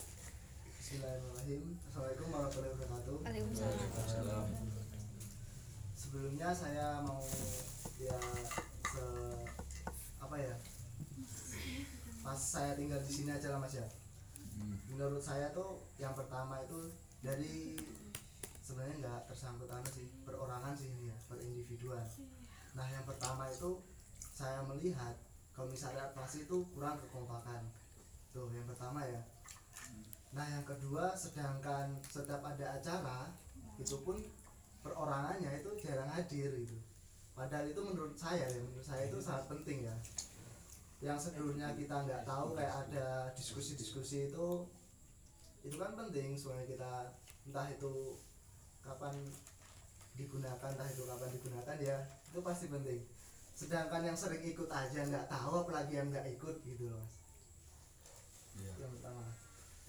Bismillahirrahmanirrahim. 0.79 1.75
Assalamualaikum 1.91 2.27
warahmatullahi 2.31 2.73
wabarakatuh. 2.79 3.17
Waalaikumsalam. 3.27 4.47
Sebelumnya 5.99 6.49
saya 6.55 7.03
mau 7.03 7.19
ya 7.99 8.19
se 8.87 9.05
apa 10.23 10.37
ya? 10.39 10.55
Pas 12.23 12.39
saya 12.39 12.79
tinggal 12.79 13.03
di 13.03 13.11
sini 13.11 13.35
aja 13.35 13.51
lah 13.51 13.59
Mas 13.59 13.75
ya. 13.75 13.87
Hmm. 14.59 14.79
Menurut 14.95 15.23
saya 15.23 15.51
tuh 15.51 15.83
yang 15.99 16.15
pertama 16.15 16.63
itu 16.63 16.95
dari 17.19 17.75
sebenarnya 18.63 18.97
nggak 19.03 19.21
tersangkut 19.27 19.67
anu 19.67 19.89
sih 19.91 20.07
perorangan 20.23 20.79
sih 20.79 20.87
ini 20.87 21.11
ya 21.11 21.17
perindividuan. 21.27 22.07
Nah 22.75 22.87
yang 22.87 23.03
pertama 23.03 23.51
itu 23.51 23.83
saya 24.31 24.63
melihat 24.65 25.15
komisariat 25.55 26.15
pasti 26.15 26.47
itu 26.47 26.65
kurang 26.73 26.97
kekompakan. 27.03 27.67
Tuh 28.31 28.51
yang 28.55 28.67
pertama 28.67 29.03
ya. 29.05 29.21
Nah 30.31 30.47
yang 30.47 30.63
kedua 30.63 31.11
sedangkan 31.19 31.99
setiap 32.07 32.41
ada 32.47 32.79
acara 32.79 33.35
itu 33.77 33.97
pun 34.07 34.17
perorangannya 34.81 35.61
itu 35.61 35.71
jarang 35.83 36.09
hadir 36.09 36.55
gitu. 36.63 36.79
Padahal 37.35 37.67
itu 37.67 37.81
menurut 37.83 38.15
saya 38.15 38.47
ya 38.47 38.61
menurut 38.63 38.85
saya 38.85 39.11
itu 39.11 39.19
sangat 39.19 39.51
penting 39.51 39.89
ya. 39.91 39.97
Yang 41.01 41.33
sebelumnya 41.33 41.73
kita 41.75 42.05
nggak 42.05 42.23
tahu 42.29 42.55
kayak 42.55 42.89
ada 42.89 43.33
diskusi-diskusi 43.33 44.31
itu 44.31 44.49
itu 45.61 45.77
kan 45.77 45.93
penting 45.93 46.33
soalnya 46.37 46.65
kita 46.65 46.93
entah 47.45 47.69
itu 47.69 48.17
kapan 48.81 49.13
digunakan 50.17 50.57
entah 50.57 50.89
itu 50.89 51.03
kapan 51.05 51.29
digunakan 51.37 51.77
ya 51.81 51.99
itu 52.31 52.39
pasti 52.47 52.67
penting. 52.71 53.03
Sedangkan 53.59 54.07
yang 54.07 54.17
sering 54.17 54.41
ikut 54.47 54.71
aja 54.71 55.01
nggak 55.05 55.27
tahu 55.27 55.67
apalagi 55.67 55.99
yang 55.99 56.09
nggak 56.09 56.31
ikut 56.39 56.57
gitu 56.63 56.89
loh 56.89 57.03
mas. 57.03 57.15
Iya. 58.63 58.73
yang 58.79 58.93
pertama. 58.95 59.25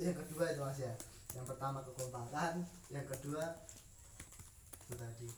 Yang 0.01 0.15
kedua 0.25 0.43
itu 0.49 0.61
mas 0.65 0.79
ya. 0.81 0.93
Yang 1.37 1.45
pertama 1.53 1.79
kekompakan 1.85 2.53
yang 2.89 3.05
kedua 3.05 3.43
itu 4.89 4.93
tadi. 4.97 5.29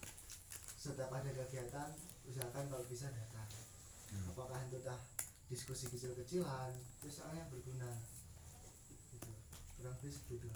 Setiap 0.80 1.12
ada 1.12 1.30
kegiatan 1.30 1.90
usahakan 2.24 2.66
kalau 2.72 2.86
bisa 2.88 3.12
datang. 3.12 3.52
Hmm. 4.14 4.30
apakah 4.30 4.62
itu 4.70 4.78
dah 4.86 5.00
diskusi 5.50 5.90
kecil-kecilan 5.90 6.72
itu 7.04 7.10
soalnya 7.12 7.44
berguna. 7.52 7.92
Gitu. 9.12 9.32
Kurang 9.78 9.98
lebih 10.00 10.14
segitu 10.14 10.50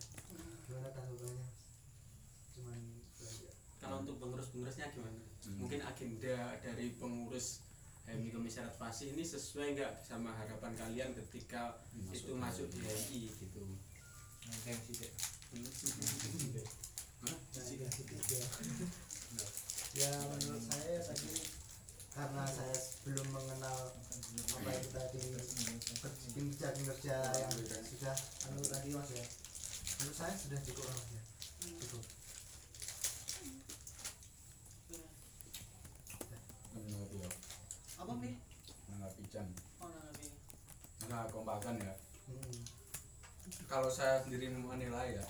gimana 0.68 0.92
tanggapannya 0.92 1.48
cuman 2.52 2.80
itu 3.00 3.24
aja 3.24 3.52
kalau 3.78 4.02
untuk 4.04 4.18
pengurus-pengurusnya 4.22 4.92
gimana? 4.94 5.22
Hmm. 5.48 5.64
mungkin 5.64 5.80
agenda 5.86 6.60
dari 6.60 6.92
pengurus 7.00 7.64
HMI 8.08 8.32
Komisariat 8.32 8.76
Fasi 8.76 9.12
ini 9.12 9.24
sesuai 9.24 9.76
nggak 9.76 9.94
sama 10.04 10.32
harapan 10.32 10.74
kalian 10.80 11.12
ketika 11.12 11.76
itu 12.12 12.32
masuk 12.36 12.68
di 12.72 12.80
HMI 12.84 13.22
gitu. 13.36 13.64
Hah? 17.28 17.38
ya 19.98 20.14
menurut 20.30 20.64
saya 20.70 21.02
tadi 21.10 21.42
karena 22.14 22.46
saya 22.46 22.76
belum 23.06 23.28
mengenal 23.34 23.78
apa 24.58 24.70
itu 24.74 24.90
tadi 24.94 25.20
kinerja 26.38 26.70
kinerja 26.70 27.18
yang 27.34 27.54
sudah 27.86 28.16
anu 28.46 28.62
tadi 28.62 28.94
mas 28.94 29.10
ya. 29.10 29.26
Menurut 29.98 30.18
saya 30.18 30.34
sudah 30.38 30.60
cukup 30.62 30.86
lah, 30.86 30.96
mas 31.02 31.10
ya. 31.18 31.22
Cukup 31.82 32.04
Menurut 36.78 37.12
ya, 37.18 37.30
apa 38.08 38.24
nih 38.24 38.40
menanggapi 38.88 39.24
Chan. 39.28 39.44
oh 39.84 39.92
Nah, 41.12 41.28
kompakan 41.28 41.76
ya. 41.76 41.92
hmm. 42.32 42.56
Kalau 43.68 43.92
saya 43.92 44.24
sendiri 44.24 44.48
menilai 44.48 45.20
ya, 45.20 45.26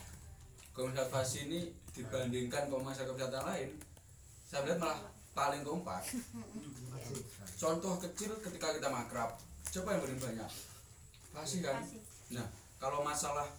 komisariat 0.78 1.10
fasi 1.10 1.50
ini 1.50 1.74
dibandingkan 1.98 2.70
komisariat 2.70 3.18
kesehatan 3.18 3.50
lain, 3.50 3.70
saya 4.46 4.70
lihat 4.70 4.78
malah 4.78 5.02
paling 5.34 5.66
kompak. 5.66 6.06
Contoh 7.62 7.98
kecil 7.98 8.38
ketika 8.46 8.78
kita 8.78 8.94
makrab, 8.94 9.34
coba 9.74 9.98
yang 9.98 10.02
paling 10.06 10.22
banyak? 10.22 10.52
Fasi 11.34 11.66
kan. 11.66 11.82
Nah, 12.30 12.46
kalau 12.78 13.02
masalah 13.02 13.50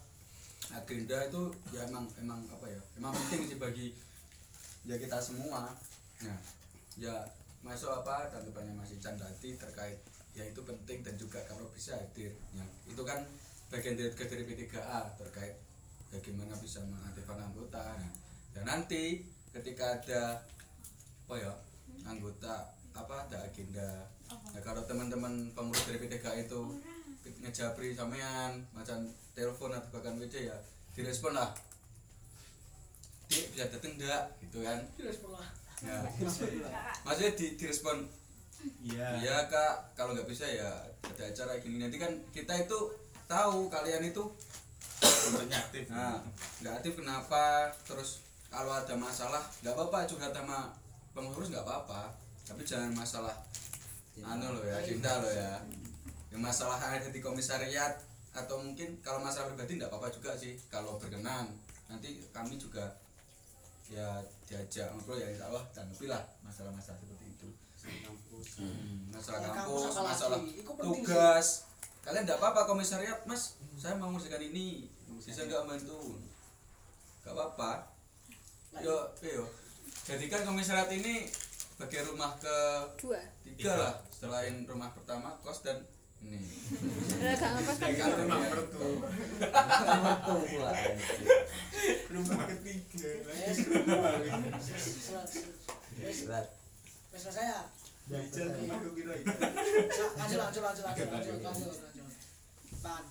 agenda 0.71 1.27
itu 1.27 1.43
ya 1.75 1.91
emang 1.91 2.07
emang 2.23 2.39
apa 2.55 2.71
ya? 2.71 2.79
Emang 2.95 3.11
penting 3.11 3.51
sih 3.51 3.59
bagi 3.59 3.99
ya 4.87 4.95
kita 4.95 5.19
semua. 5.19 5.75
Nah, 6.23 6.39
ya 6.95 7.15
masuk 7.63 7.91
apa 7.91 8.31
tanggapannya 8.31 8.75
Mas 8.75 8.95
Ican 8.95 9.19
tadi 9.19 9.59
terkait 9.59 9.99
ya 10.37 10.47
itu 10.47 10.63
penting 10.63 11.03
dan 11.03 11.15
juga 11.19 11.43
kalau 11.51 11.67
bisa 11.75 11.99
hadir. 11.99 12.31
Ya, 12.55 12.63
itu 12.87 13.03
kan 13.03 13.27
bagian 13.69 13.99
dari 13.99 14.13
dari 14.15 14.45
P3A 14.47 15.19
terkait 15.19 15.59
bagaimana 16.15 16.55
bisa 16.63 16.79
mengaktifkan 16.87 17.43
anggota. 17.43 17.99
Nah, 17.99 18.13
dan 18.55 18.65
nanti 18.65 19.27
ketika 19.51 19.99
ada 19.99 20.23
apa 21.29 21.35
ya 21.37 21.53
anggota 22.07 22.73
apa 22.95 23.27
ada 23.27 23.43
agenda. 23.43 24.07
Nah, 24.31 24.63
kalau 24.63 24.87
teman-teman 24.87 25.51
pengurus 25.53 25.91
dari 25.91 25.99
P3K 25.99 26.47
itu 26.47 26.61
ngejapri 27.45 27.93
sampean 27.93 28.65
macam 28.73 29.05
telepon 29.37 29.75
atau 29.75 29.91
bahkan 29.93 30.17
WC 30.17 30.49
ya 30.49 30.57
direspon 30.95 31.35
lah. 31.35 31.51
Dik 33.29 33.53
bisa 33.53 33.69
dateng 33.69 34.01
enggak 34.01 34.25
gitu 34.41 34.65
kan. 34.65 34.81
Direspon 34.97 35.37
lah 35.37 35.68
ya. 35.85 35.99
Maksudnya 37.07 37.33
di, 37.39 37.47
direspon 37.59 38.09
Iya. 38.83 39.23
iya 39.23 39.37
kak 39.47 39.95
kalau 39.95 40.11
nggak 40.19 40.27
bisa 40.27 40.43
ya 40.43 40.67
ada 41.07 41.23
acara 41.31 41.55
gini. 41.63 41.79
Nanti 41.79 41.97
kan 41.97 42.11
kita 42.35 42.59
itu 42.59 42.79
tahu 43.31 43.71
kalian 43.71 44.03
itu 44.11 44.25
Bentuknya 44.99 45.63
aktif. 45.63 45.87
nah 45.87 46.19
nggak 46.59 46.75
aktif 46.83 46.93
kenapa? 46.99 47.71
Terus 47.87 48.27
kalau 48.51 48.75
ada 48.75 48.95
masalah 48.99 49.43
nggak 49.63 49.75
apa-apa 49.79 50.09
curhat 50.11 50.35
sama 50.35 50.75
pengurus 51.15 51.55
nggak 51.55 51.63
apa-apa. 51.63 52.11
Tapi 52.43 52.67
jangan 52.67 52.91
masalah 52.97 53.35
anu 54.19 54.51
loh 54.59 54.65
ya 54.67 54.83
cinta 54.83 55.23
loh 55.23 55.31
ya. 55.31 55.63
Yang 56.35 56.43
masalah 56.43 56.77
ada 56.83 57.09
di 57.09 57.23
komisariat 57.23 57.95
atau 58.35 58.59
mungkin 58.59 58.99
kalau 59.07 59.23
masalah 59.23 59.55
pribadi 59.55 59.79
nggak 59.79 59.91
apa-apa 59.91 60.11
juga 60.11 60.35
sih 60.35 60.59
kalau 60.67 60.99
berkenan. 60.99 61.47
Nanti 61.87 62.27
kami 62.35 62.59
juga 62.59 62.91
ya 63.89 64.21
diajak 64.45 64.93
ngobrol 64.93 65.17
ya 65.17 65.29
insya 65.29 65.49
Allah. 65.49 65.65
Tanggapi 65.73 66.07
lah 66.07 66.23
masalah-masalah 66.45 66.99
seperti 67.01 67.27
itu. 67.33 67.49
Kampus 67.79 68.47
Hmm, 68.59 69.09
masalah 69.09 69.39
Ya, 69.41 69.49
kampus 69.55 69.81
kampus 69.89 70.05
masalah 70.05 70.39
tugas. 70.77 71.47
Kalian 72.05 72.23
nggak 72.25 72.39
apa-apa 72.41 72.69
komisariat 72.69 73.21
mas. 73.25 73.57
Saya 73.79 73.95
mau 73.97 74.11
mengerjakan 74.11 74.45
ini 74.45 74.89
bisa 75.23 75.45
nggak 75.45 75.65
bantu? 75.65 76.19
Nggak 77.23 77.33
apa-apa. 77.33 77.71
Yo 78.85 78.97
yo. 79.21 79.45
Jadikan 80.05 80.45
komisariat 80.45 80.89
ini 80.93 81.29
sebagai 81.73 82.11
rumah 82.11 82.35
ke 82.41 82.57
Dua. 82.99 83.21
tiga 83.45 83.73
lah. 83.77 83.95
Selain 84.11 84.67
rumah 84.67 84.91
pertama 84.93 85.33
kos 85.41 85.63
dan 85.63 85.79
gak 86.19 87.37
kan? 87.39 87.63
Ketiga. 87.79 88.05
Wes 97.09 97.21
selesai 97.23 97.45
ya? 97.49 97.61
Jajan 98.09 98.49
itu 98.57 98.89
kira 98.97 99.13
itu. 99.21 99.29
Lanjut, 100.17 100.39
lanjut, 100.41 100.63
lanjut, 100.65 100.85
lanjut, 100.85 101.07
lanjut, 101.13 101.45
lanjut, 101.45 101.77
lanjut. 101.77 102.09
Pan. 102.81 103.05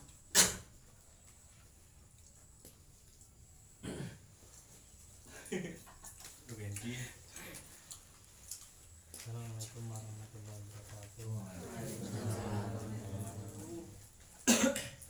Wendy. 6.57 6.97
Assalamualaikum 9.13 9.83
warahmatullahi 9.85 10.65
wabarakatuh. 10.65 11.29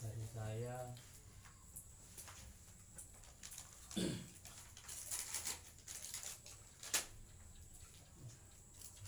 Dari 0.04 0.24
saya 0.36 0.76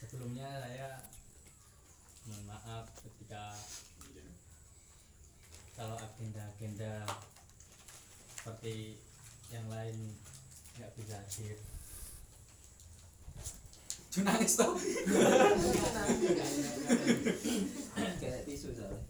Sebelumnya 0.00 0.48
saya 0.64 1.04
mohon 2.24 2.44
maaf 2.48 2.88
ketika 3.04 3.52
kalau 5.76 6.00
agenda-agenda 6.00 7.04
seperti 8.32 8.96
yang 9.52 9.68
lain 9.68 10.16
nggak 10.80 10.88
bisa 10.96 11.20
hadir 11.20 11.60
nangis 14.24 14.54
toh. 14.56 14.78
kayak 18.22 18.46
tisu 18.46 18.70
soalnya 18.72 19.02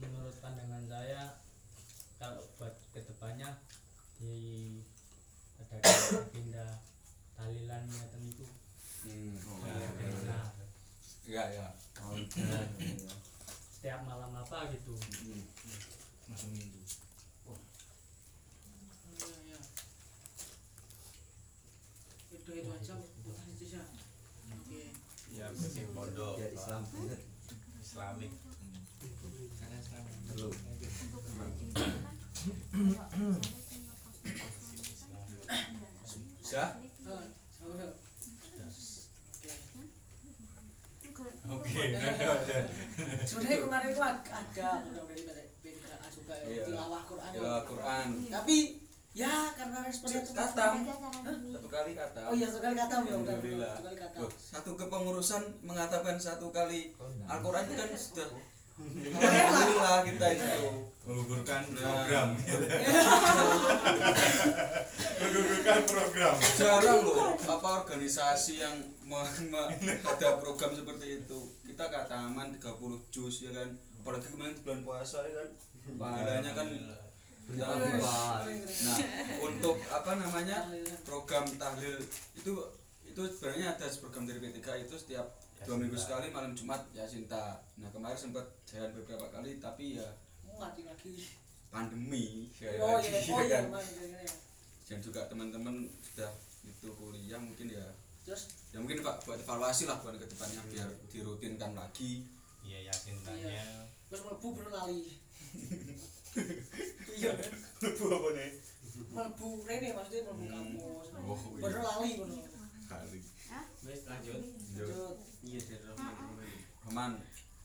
menurut 0.00 0.36
pandangan 0.40 0.84
saya 0.88 1.38
kalau 2.16 2.42
buat 2.56 2.74
ke 2.96 3.00
depannya 3.04 3.60
di 4.16 4.80
ada 5.60 5.90
agenda 6.24 6.66
tahlilan 7.36 7.82
niatan 7.90 8.13
itu 8.24 8.46
Hmm. 9.04 9.36
ya, 9.68 9.88
benar. 10.00 10.48
Ya 11.28 11.44
ya. 11.52 11.66
oh 12.00 12.16
ya. 12.16 13.12
setiap 13.68 14.00
malam 14.08 14.32
apa 14.32 14.72
gitu 14.72 14.96
Hmm. 14.96 15.44
Iya, 19.12 19.28
iya. 19.44 19.60
Itu 22.32 22.50
itu 22.50 22.70
aja 22.72 22.94
buat 23.20 23.38
Indonesia. 23.44 23.82
Oke. 24.56 24.82
Ya 25.36 25.46
penting 25.52 25.88
pondok. 25.92 26.40
biar 26.40 26.52
Islam 26.56 26.82
Islamik. 27.76 28.32
Karena 29.60 29.78
Perlu. 30.32 30.48
Bisa? 36.40 36.64
Ah, 37.04 37.24
sama 37.52 37.74
dong. 37.76 37.94
Oke. 41.44 41.80
Oke, 41.84 41.92
ada 41.92 42.24
ada. 42.40 42.58
Sebenarnya 43.34 43.58
kemarin 43.60 43.88
itu 43.88 43.98
ada 43.98 44.22
udah 44.80 45.02
dari 45.10 45.42
BKA 45.58 46.06
juga 46.08 46.34
ya 46.36 46.46
Iya. 46.46 46.62
tilawah 46.64 47.02
Quran. 47.04 47.30
Tilawah 47.34 47.62
Quran. 47.66 48.06
Tapi 48.30 48.56
ya 49.12 49.34
karena 49.52 49.78
responnya 49.82 50.20
tuh 50.20 50.34
Katam. 50.34 50.74
Satu 51.50 51.68
kali 51.68 51.92
kata. 51.92 52.20
Oh 52.24 52.34
iya 52.34 52.46
sekali 52.46 52.74
kata 52.76 52.94
ya 52.96 53.14
udah 53.16 53.34
Alhamdulillah. 53.34 53.74
kata. 53.74 54.18
Satu 54.30 54.70
kepengurusan 54.76 55.42
mengatakan 55.60 56.14
satu 56.16 56.48
kali 56.48 56.94
Oh, 56.94 57.06
enggak. 57.08 57.26
Al-Quran 57.28 57.62
itu 57.64 57.74
kan 57.74 57.88
sudah 57.92 58.28
Alhamdulillah 58.74 59.96
kita 60.04 60.26
itu 60.32 60.66
Menggugurkan 61.04 61.62
Nah. 61.70 61.82
program. 61.84 62.28
Menggugurkan 65.16 65.80
program. 65.84 66.34
jarang 66.54 67.00
loh 67.02 67.36
apa 67.36 67.68
organisasi 67.80 68.54
yang 68.58 68.76
ada 70.02 70.28
program 70.36 70.72
seperti 70.72 71.20
itu 71.20 71.40
kita 71.74 71.90
ke 71.90 72.00
taman 72.06 72.54
30 72.54 72.62
jus 73.10 73.34
ya 73.42 73.50
kan? 73.50 73.66
Apalagi 73.98 74.30
kemarin 74.30 74.54
bulan 74.62 74.80
puasa 74.86 75.26
ya 75.26 75.42
kan? 75.42 75.48
Pahalanya 75.98 76.52
kan 76.54 76.68
Nah, 77.44 77.76
berubah. 77.76 78.40
nah 78.48 78.98
untuk 79.44 79.76
apa 79.92 80.16
namanya 80.16 80.64
program 81.04 81.44
tahlil 81.60 82.00
itu 82.32 82.52
itu 83.04 83.20
sebenarnya 83.20 83.76
ada 83.76 83.84
program 84.00 84.24
dari 84.24 84.40
P3 84.40 84.88
itu 84.88 84.96
setiap 84.96 85.28
dua 85.60 85.76
minggu 85.76 85.92
sekali 85.92 86.32
malam 86.32 86.56
Jumat 86.56 86.80
ya 86.96 87.04
cinta 87.04 87.60
nah 87.76 87.92
kemarin 87.92 88.16
sempat 88.16 88.48
jalan 88.64 88.96
beberapa 88.96 89.28
kali 89.28 89.60
tapi 89.60 90.00
ya 90.00 90.08
pandemi 91.68 92.48
sekali 92.48 92.80
Oh 92.80 92.96
iya, 92.96 93.12
oh 93.28 93.40
ya 93.44 93.44
iya, 93.44 93.58
kan. 93.60 93.64
Mas, 93.76 93.88
iya, 94.00 94.24
iya. 94.24 94.32
dan 94.88 94.98
juga 95.04 95.20
teman-teman 95.28 95.84
sudah 96.00 96.32
itu 96.64 96.88
kuliah 96.96 97.36
mungkin 97.36 97.68
ya 97.68 97.84
Terus 98.24 98.42
ya 98.70 98.78
mungkin 98.78 99.00
pak 99.00 99.20
buat 99.22 99.38
evaluasi 99.38 99.84
lah 99.84 100.00
buat 100.00 100.16
ke 100.16 100.24
depannya 100.24 100.60
biar 100.66 100.88
dirutinkan 101.08 101.72
lagi 101.72 102.24
Iya 102.60 102.88
yakin 102.88 103.14
tanya. 103.20 103.84
terus 104.08 104.24
mlebu 104.24 104.48
baru 104.52 104.70
lali. 104.72 105.20
Iya 107.14 107.30
kan? 107.30 107.52
Lebu 107.80 108.04
apa 108.10 108.28
nih? 108.32 108.50
Mlebu 109.06 109.48
rene 109.62 109.88
maksudnya 109.92 110.22
mlebu 110.26 110.42
Hmm. 110.42 110.50
kampus. 110.50 111.06
Oh, 111.14 111.38
iya. 111.46 111.62
Baru 111.62 111.78
lali 111.80 112.10
ngono. 112.16 112.36
kali 112.84 113.20
wes 113.82 114.00
lanjut 114.04 114.40
Lanjut. 114.76 115.16
iya 115.40 115.60
dari 115.62 115.84
Roman 115.86 116.14
Roman. 116.84 117.12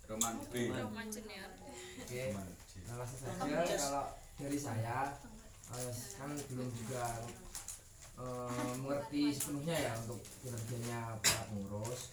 Roman 0.06 0.34
B 0.48 0.54
Roman 0.70 1.08
junior 1.08 1.50
oke 2.00 2.22
nah, 2.32 2.96
langsung 2.96 3.20
saja 3.20 3.36
kalau 3.76 4.06
dari 4.38 4.56
saya 4.58 4.98
eh, 5.70 5.92
kan 6.16 6.32
belum 6.48 6.70
juga 6.72 7.04
eh, 8.20 8.74
mengerti 8.78 9.32
sepenuhnya 9.32 9.76
ya 9.80 9.92
untuk 9.98 10.20
kinerjanya 10.44 11.16
para 11.20 11.44
pengurus 11.48 12.12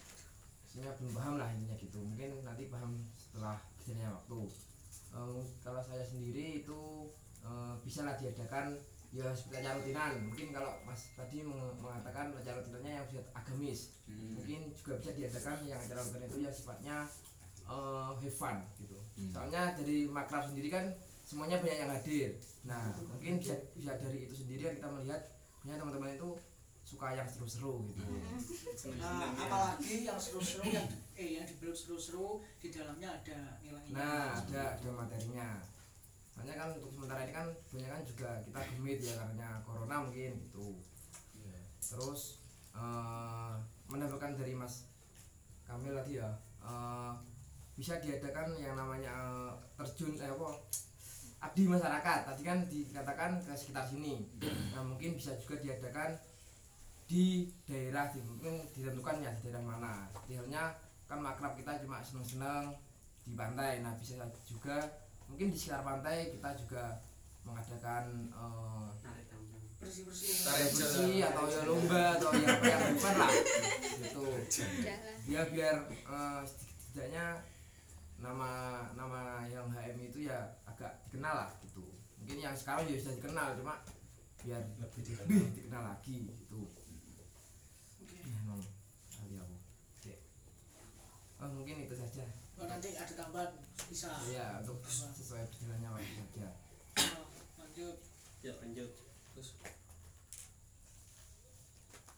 maksudnya 0.63 0.93
belum 1.01 1.13
paham 1.13 1.35
lah 1.37 1.49
intinya 1.51 1.77
gitu. 1.77 1.99
Mungkin 1.99 2.31
nanti 2.43 2.69
paham 2.69 2.93
setelah 3.17 3.57
berjalannya 3.77 4.09
waktu. 4.13 4.41
Eh, 5.17 5.41
kalau 5.61 5.81
saya 5.81 6.05
sendiri 6.05 6.63
itu 6.63 6.81
eh, 7.43 7.75
bisa 7.81 8.05
lah 8.05 8.15
diadakan 8.15 8.77
ya 9.11 9.33
seperti 9.33 9.63
acara 9.63 9.79
rutinan. 9.81 10.13
Mungkin 10.29 10.47
kalau 10.53 10.77
mas 10.85 11.15
tadi 11.15 11.41
meng- 11.41 11.79
mengatakan 11.79 12.31
acara 12.31 12.61
rutinannya 12.61 12.93
yang 12.97 13.07
sudah 13.07 13.25
agamis 13.33 13.97
Hmm. 14.07 14.39
mungkin 14.39 14.71
juga 14.71 15.03
bisa 15.03 15.11
diadakan 15.13 15.67
yang 15.67 15.83
acara 15.83 15.99
rutin 15.99 16.23
itu 16.23 16.39
yang 16.39 16.55
sifatnya 16.55 16.97
eh 17.67 18.11
have 18.15 18.31
fun 18.31 18.63
gitu. 18.79 18.95
Hmm. 19.19 19.35
soalnya 19.35 19.75
dari 19.75 20.07
makrab 20.07 20.47
sendiri 20.47 20.71
kan 20.71 20.87
semuanya 21.27 21.59
banyak 21.59 21.79
yang 21.83 21.91
hadir. 21.91 22.31
Nah 22.63 22.95
mungkin 23.03 23.43
bisa 23.43 23.59
bisa 23.75 23.99
dari 23.99 24.31
itu 24.31 24.35
sendiri 24.37 24.79
kita 24.79 24.87
melihat 24.87 25.19
punya 25.67 25.83
teman-teman 25.83 26.15
itu 26.15 26.31
suka 26.87 27.19
yang 27.19 27.27
seru-seru 27.27 27.83
gitu. 27.91 28.07
Nah, 29.03 29.35
apalagi 29.35 30.07
yang 30.07 30.15
seru-seru 30.15 30.71
yang 30.71 30.87
eh 31.19 31.35
yang 31.35 31.43
dibilang 31.43 31.75
seru-seru 31.75 32.39
di 32.63 32.71
dalamnya 32.71 33.11
ada 33.11 33.59
nilainya. 33.59 33.91
nah 33.91 34.39
ada 34.39 34.79
ada 34.79 34.91
materinya. 34.95 35.59
Soalnya 36.31 36.55
kan 36.55 36.69
untuk 36.79 36.95
sementara 36.95 37.27
ini 37.27 37.35
kan 37.35 37.51
banyak 37.51 37.91
kan 37.91 38.03
juga 38.07 38.31
kita 38.47 38.61
gemit 38.79 38.99
ya 39.03 39.15
karena 39.19 39.49
corona 39.67 40.07
mungkin 40.07 40.39
gitu. 40.47 40.79
Iya. 41.35 41.59
terus 41.83 42.39
eh 42.79 43.55
menambahkan 43.91 44.39
dari 44.39 44.55
Mas 44.55 44.87
Kamil 45.67 45.91
tadi 45.99 46.23
ya 46.23 46.31
eh, 46.63 47.13
bisa 47.75 47.99
diadakan 47.99 48.55
yang 48.63 48.79
namanya 48.79 49.11
eh, 49.11 49.53
terjun 49.75 50.15
eh 50.23 50.31
apa 50.31 50.55
abdi 51.41 51.69
masyarakat. 51.69 52.21
Tadi 52.27 52.43
kan 52.43 52.59
dikatakan 52.67 53.31
ke 53.45 53.53
sekitar 53.53 53.85
sini. 53.85 54.25
Nah 54.73 54.83
mungkin 54.85 55.17
bisa 55.17 55.37
juga 55.37 55.61
diadakan 55.61 56.17
di 57.07 57.47
daerah 57.63 58.11
di 58.11 58.19
mungkin 58.27 58.67
ditentukan 58.75 59.23
ya 59.23 59.31
di 59.37 59.41
daerah 59.47 59.63
mana. 59.63 60.11
Idealnya 60.27 60.75
kan 61.07 61.23
makrab 61.23 61.55
kita 61.55 61.79
cuma 61.85 62.03
seneng-seneng 62.03 62.75
di 63.23 63.33
pantai. 63.37 63.85
Nah 63.85 63.95
bisa 63.99 64.27
juga 64.49 64.79
mungkin 65.31 65.53
di 65.53 65.57
sekitar 65.59 65.83
pantai 65.87 66.35
kita 66.35 66.51
juga 66.59 66.99
mengadakan 67.47 68.27
eh, 68.35 68.87
tarik 69.05 69.27
tambang. 69.31 69.63
Bersih-bersih. 69.79 70.35
Tarik 70.43 70.71
bersih 70.75 71.17
atau 71.31 71.45
ya 71.47 71.63
lomba 71.63 72.03
atau 72.19 72.31
ya 72.35 72.49
apa 72.59 72.65
yang 72.67 72.83
bukan 72.99 73.15
lah. 73.23 73.31
Gitu. 74.03 74.27
Jalan. 74.83 75.17
Ya 75.31 75.43
biar 75.47 75.77
eh, 75.87 76.43
setidaknya 76.43 77.27
nama 78.17 78.51
nama 78.93 79.21
yang 79.45 79.69
HM 79.69 79.99
itu 80.03 80.19
ya 80.25 80.39
agak 80.65 81.05
dikenal 81.05 81.35
lah 81.37 81.51
gitu 81.61 81.85
mungkin 82.17 82.39
yang 82.39 82.53
sekarang 82.53 82.85
juga 82.85 82.99
sudah 83.03 83.15
dikenal 83.17 83.47
cuma 83.55 83.75
biar 84.41 84.63
Lebih 84.79 85.15
lebih 85.19 85.53
dikenal 85.55 85.83
lagi 85.87 86.17
gitu 86.25 86.61
Oke. 87.99 88.17
ya 88.17 88.37
emang 88.41 88.63
kali 89.11 89.37
aku 89.37 89.57
Oke. 89.93 90.15
oh, 91.39 91.49
mungkin 91.53 91.77
itu 91.83 91.95
saja 91.95 92.25
Oh, 92.57 92.65
nanti 92.65 92.97
ada 92.97 93.13
tambahan 93.13 93.53
bisa. 93.85 94.09
ya 94.27 94.65
untuk 94.65 94.81
sesuai 94.89 95.45
berjalannya 95.45 95.89
waktu 95.93 96.13
saja 96.17 96.49
Oh, 97.21 97.29
lanjut. 97.61 97.97
ya 98.41 98.53
lanjut 98.57 98.91
terus 99.31 99.61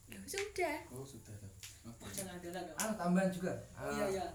Loh, 0.08 0.24
sudah 0.24 0.76
oh 0.88 1.04
sudah 1.04 1.34
tuh. 1.37 1.52
Oke. 1.84 2.06
Jangan 2.14 2.38
ada 2.38 2.48
lagi. 2.50 2.72
ah 2.76 2.92
tambahan 2.94 3.28
juga 3.28 3.52
Oh, 3.76 3.92
iya 3.92 4.06
iya. 4.11 4.26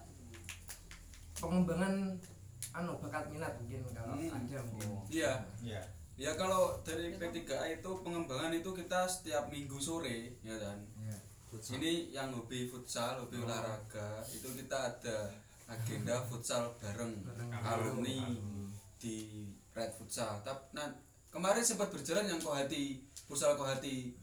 Pengembangan 1.43 2.15
anu 2.71 2.95
bakat 2.97 3.27
minat 3.27 3.53
mungkin 3.59 3.83
kalau 3.91 4.15
Hmm. 4.15 4.31
ada 4.31 4.57
mungkin 4.63 4.89
Iya. 5.11 5.33
Iya. 5.59 5.81
Ya 6.15 6.31
kalau 6.33 6.77
dari 6.81 7.11
P3A 7.11 7.73
itu 7.73 7.89
pengembangan 7.99 8.53
itu 8.53 8.69
kita 8.71 9.03
setiap 9.05 9.49
minggu 9.49 9.75
sore 9.77 10.37
ya 10.41 10.55
kan. 10.55 10.79
ya. 11.01 11.17
Ini 11.53 11.91
yang 12.09 12.33
hobi 12.33 12.65
futsal, 12.65 13.19
hobi 13.19 13.37
Oh. 13.37 13.45
olahraga 13.45 14.23
itu 14.25 14.47
kita 14.55 14.73
ada 14.89 15.17
agenda 15.67 16.17
futsal 16.29 16.73
bareng 16.77 17.13
alumni 17.51 18.25
alumni. 18.25 18.69
di 18.97 19.45
Red 19.69 19.91
Futsal. 19.91 20.41
Tapi 20.41 20.69
nah, 20.71 20.85
kemarin 21.27 21.61
sempat 21.61 21.89
berjalan 21.89 22.25
yang 22.25 22.37
Kohati, 22.37 23.01
futsal 23.25 23.53
Kohati. 23.53 24.13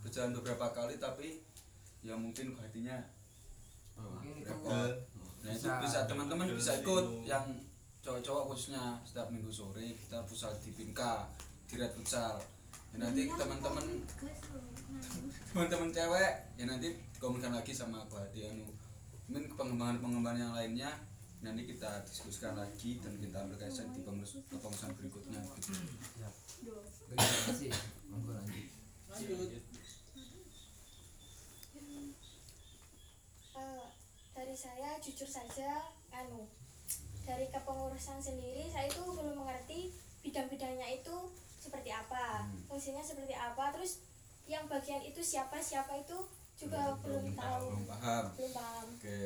Berjalan 0.00 0.32
beberapa 0.32 0.70
kali 0.70 0.96
tapi 0.96 1.40
ya 2.00 2.16
mungkin 2.16 2.52
Kohatinya 2.54 2.96
oh, 3.96 4.16
Mungkin 4.16 4.40
itu 4.40 4.52
Nah 5.40 5.50
itu 5.50 5.64
bisa- 5.64 5.80
bisa. 5.80 5.98
Teman-teman 6.04 6.46
bisa 6.52 6.72
ikut 6.78 7.06
yang 7.24 7.44
cowok-cowok 8.00 8.42
khususnya 8.48 8.96
setiap 9.04 9.28
minggu 9.28 9.52
sore 9.52 9.92
kita 9.92 10.20
futsal 10.24 10.52
di 10.60 10.72
Pinka 10.72 11.28
di 11.68 11.74
Red 11.76 11.92
Futsal. 11.92 12.36
Ya, 12.90 13.06
nanti 13.06 13.28
teman-teman 13.30 13.84
teman-teman 15.50 15.88
cewek 15.94 16.32
ya 16.58 16.64
nanti 16.66 16.88
komunikasikan 17.22 17.54
lagi 17.54 17.72
sama 17.72 17.96
aku 18.02 18.18
hati 18.18 18.50
anu. 18.50 18.66
Mungkin 19.30 19.54
pengembangan-pengembangan 19.54 20.40
yang 20.40 20.54
lainnya 20.56 20.90
nanti 21.40 21.64
kita 21.64 22.02
diskusikan 22.04 22.58
lagi 22.58 22.98
dan 23.00 23.16
kita 23.16 23.36
ambil 23.46 23.56
kesan 23.56 23.88
di 23.94 24.02
pengurus 24.04 24.36
kepengurusan 24.50 24.90
berikutnya. 24.98 25.40
Gitu. 25.40 25.72
terima 27.08 27.40
kasih. 27.48 27.70
Monggo 28.12 28.36
lanjut. 28.36 28.68
Lanjut. 29.08 29.62
Saya 34.54 34.98
jujur 34.98 35.26
saja 35.26 35.90
anu 36.10 36.46
dari 37.24 37.46
kepengurusan 37.52 38.18
sendiri 38.18 38.66
saya 38.70 38.90
itu 38.90 39.02
belum 39.02 39.46
mengerti 39.46 39.94
bidang-bidangnya 40.20 40.88
itu 41.00 41.16
seperti 41.60 41.92
apa 41.92 42.44
Hmm. 42.48 42.66
fungsinya 42.66 43.04
seperti 43.04 43.36
apa 43.36 43.70
terus 43.72 44.00
yang 44.48 44.66
bagian 44.66 44.98
itu 45.04 45.22
siapa 45.22 45.62
siapa 45.62 45.94
itu 46.00 46.18
juga 46.58 46.92
belum, 47.00 47.32
tahu. 47.38 47.64
belum 47.72 47.84
paham. 47.88 48.24
Belum 48.36 48.52
paham. 48.52 48.86
Oke. 48.98 49.22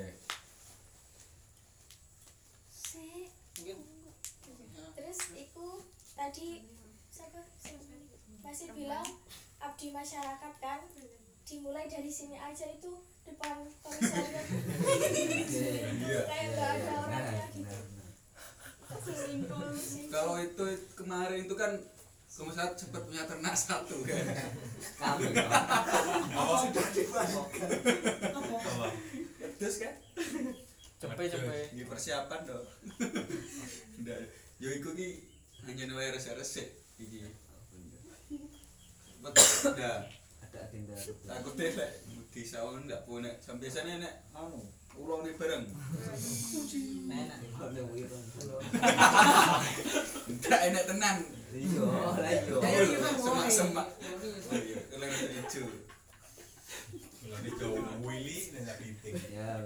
Mungkin. 2.94 3.78
ya, 4.74 4.86
terus 4.94 5.18
itu 5.34 5.66
tadi 6.14 6.48
siapa? 7.10 7.40
Siapa? 7.58 7.84
masih 8.44 8.70
bilang 8.76 9.08
abdi 9.58 9.88
masyarakat 9.90 10.54
kan 10.60 10.80
dimulai 11.42 11.88
dari 11.88 12.12
sini 12.12 12.36
aja 12.38 12.68
itu 12.68 12.92
depan 13.24 13.56
komisariat 13.82 14.46
Iya. 16.04 16.20
kayak 16.28 16.46
nggak 16.52 16.68
ada 16.76 16.92
orangnya 17.00 17.46
gitu 17.52 17.76
kalau 20.08 20.38
itu 20.38 20.64
kemarin 20.94 21.44
itu 21.44 21.54
kan 21.58 21.72
komisaris 22.30 22.78
cepat 22.78 23.02
punya 23.06 23.26
ternak 23.26 23.54
satu 23.54 24.02
kan. 24.02 24.26
Kami. 24.98 25.26
Apa? 25.38 26.54
terus 29.54 29.76
kan? 29.78 29.94
Cepet 30.98 31.26
cepet. 31.30 31.66
di 31.74 31.82
persiapan 31.84 32.40
dong. 32.42 32.66
Udah 34.02 34.18
yo 34.58 34.68
iku 34.72 34.94
ki 34.94 35.08
hanya 35.66 35.84
nilai 35.90 36.14
resek-resek 36.14 36.74
iki. 36.98 37.22
Betul 39.18 39.74
udah 39.74 40.06
Ada 40.54 40.70
agenda. 40.70 40.94
takut 41.26 41.58
deh 41.58 41.74
lek 41.74 41.90
di 42.30 42.46
sawah 42.46 42.78
nggak 42.78 43.02
punya 43.10 43.34
sampai 43.42 43.66
biasanya 43.66 44.06
nek 44.06 44.14
anu 44.30 44.62
ulo 44.94 45.26
nih 45.26 45.34
bareng. 45.34 45.66
Enak 47.10 47.38
enggak 50.30 50.60
enak 50.70 50.84
tenan. 50.86 51.16
Iya, 51.54 51.82
lah 51.86 52.30
iya. 52.30 53.10
semak 53.18 53.46
semak 53.50 53.88
oh 53.90 54.58
iya 54.58 54.78
kalau 54.94 55.06
nggak 55.10 55.30
hijau. 55.42 55.66
Kalau 57.26 57.50
jauh 57.58 57.82
Willy 58.06 58.54
nggak 58.54 58.78
piting. 58.78 59.14
Ya, 59.34 59.58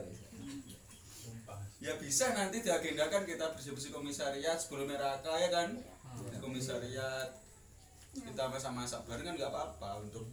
ya 1.85 1.93
bisa 2.01 2.33
nanti 2.33 2.65
diagendakan 2.65 3.29
kita 3.29 3.53
bersih 3.53 3.77
bersih 3.77 3.93
komisariat 3.93 4.57
sebelum 4.57 4.89
raka 4.97 5.37
ya 5.37 5.53
kan? 5.53 5.69
Di 6.33 6.37
komisariat. 6.41 7.29
Kita 8.17 8.49
masa-masa 8.49 9.05
bareng 9.05 9.29
kan 9.29 9.37
nggak 9.37 9.53
apa-apa 9.53 10.09
untuk 10.09 10.25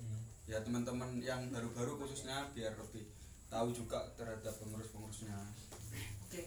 ya 0.45 0.61
teman-teman 0.61 1.17
yang 1.25 1.49
baru-baru 1.49 1.97
khususnya 1.97 2.45
biar 2.53 2.77
lebih 2.77 3.09
tahu 3.49 3.73
juga 3.73 4.05
terhadap 4.13 4.53
pengurus-pengurusnya. 4.61 5.33
Oke. 6.29 6.43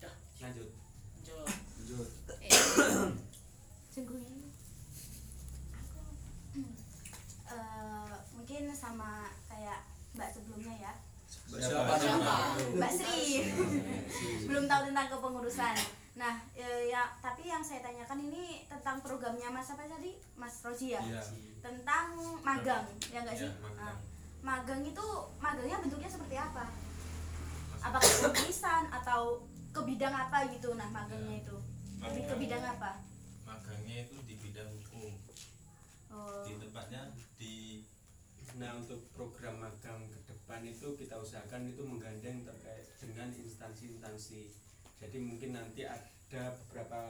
Dah. 0.00 0.14
Lanjut. 0.40 0.68
Lanjut. 1.20 1.48
Lanjut. 1.76 2.08
Ini. 3.98 4.48
Eh, 7.48 8.12
mungkin 8.36 8.68
sama 8.76 9.32
kayak 9.48 9.80
mbak 10.12 10.28
sebelumnya 10.28 10.74
ya. 10.76 10.92
Mbak 11.48 11.60
Siapa? 11.64 11.96
siapa 11.96 12.36
mbak 12.76 12.92
Sri. 12.92 13.48
Belum 14.44 14.68
tahu 14.68 14.92
tentang 14.92 15.08
kepengurusan 15.08 15.74
nah 16.18 16.34
eh, 16.52 16.90
ya 16.90 17.14
tapi 17.18 17.46
yang 17.46 17.62
saya 17.62 17.78
tanyakan 17.80 18.18
ini 18.20 18.66
tentang 18.66 18.98
programnya 18.98 19.48
mas 19.48 19.70
apa 19.70 19.86
tadi 19.86 20.18
mas 20.34 20.58
Roji 20.60 20.90
ya 20.90 21.00
Iya. 21.00 21.22
tentang 21.62 22.10
magang 22.42 22.90
ya 23.06 23.22
enggak 23.22 23.38
Iya, 23.38 23.42
sih 23.46 23.50
magang. 23.62 23.78
Nah, 23.78 23.96
magang 24.40 24.82
itu 24.82 25.06
magangnya 25.38 25.78
bentuknya 25.78 26.10
seperti 26.10 26.34
apa 26.34 26.66
apakah 27.78 28.02
penulisan 28.20 28.90
atau 28.92 29.46
ke 29.70 29.80
bidang 29.80 30.10
apa 30.10 30.50
gitu 30.50 30.74
nah 30.74 30.90
magangnya 30.90 31.38
itu 31.38 31.56
lebih 31.98 32.22
ke 32.26 32.34
bidang 32.36 32.64
apa 32.66 32.98
Magangnya 33.42 34.04
itu 34.04 34.16
di 34.22 34.34
bidang 34.36 34.68
hukum. 34.70 35.12
oh, 36.10 36.44
Di 36.44 36.52
tempatnya 36.58 37.08
di 37.36 37.54
Nah 38.54 38.74
untuk 38.74 39.06
program 39.10 39.56
magang 39.56 40.04
ke 40.04 40.18
depan 40.26 40.60
itu 40.62 40.92
kita 40.94 41.14
usahakan 41.14 41.64
itu 41.64 41.78
menggandeng 41.80 42.42
terkait 42.42 42.82
dengan 42.98 43.30
instansi-instansi. 43.30 44.50
Jadi 44.98 45.16
mungkin 45.22 45.54
nanti 45.54 45.86
ada 45.86 46.42
beberapa 46.64 47.00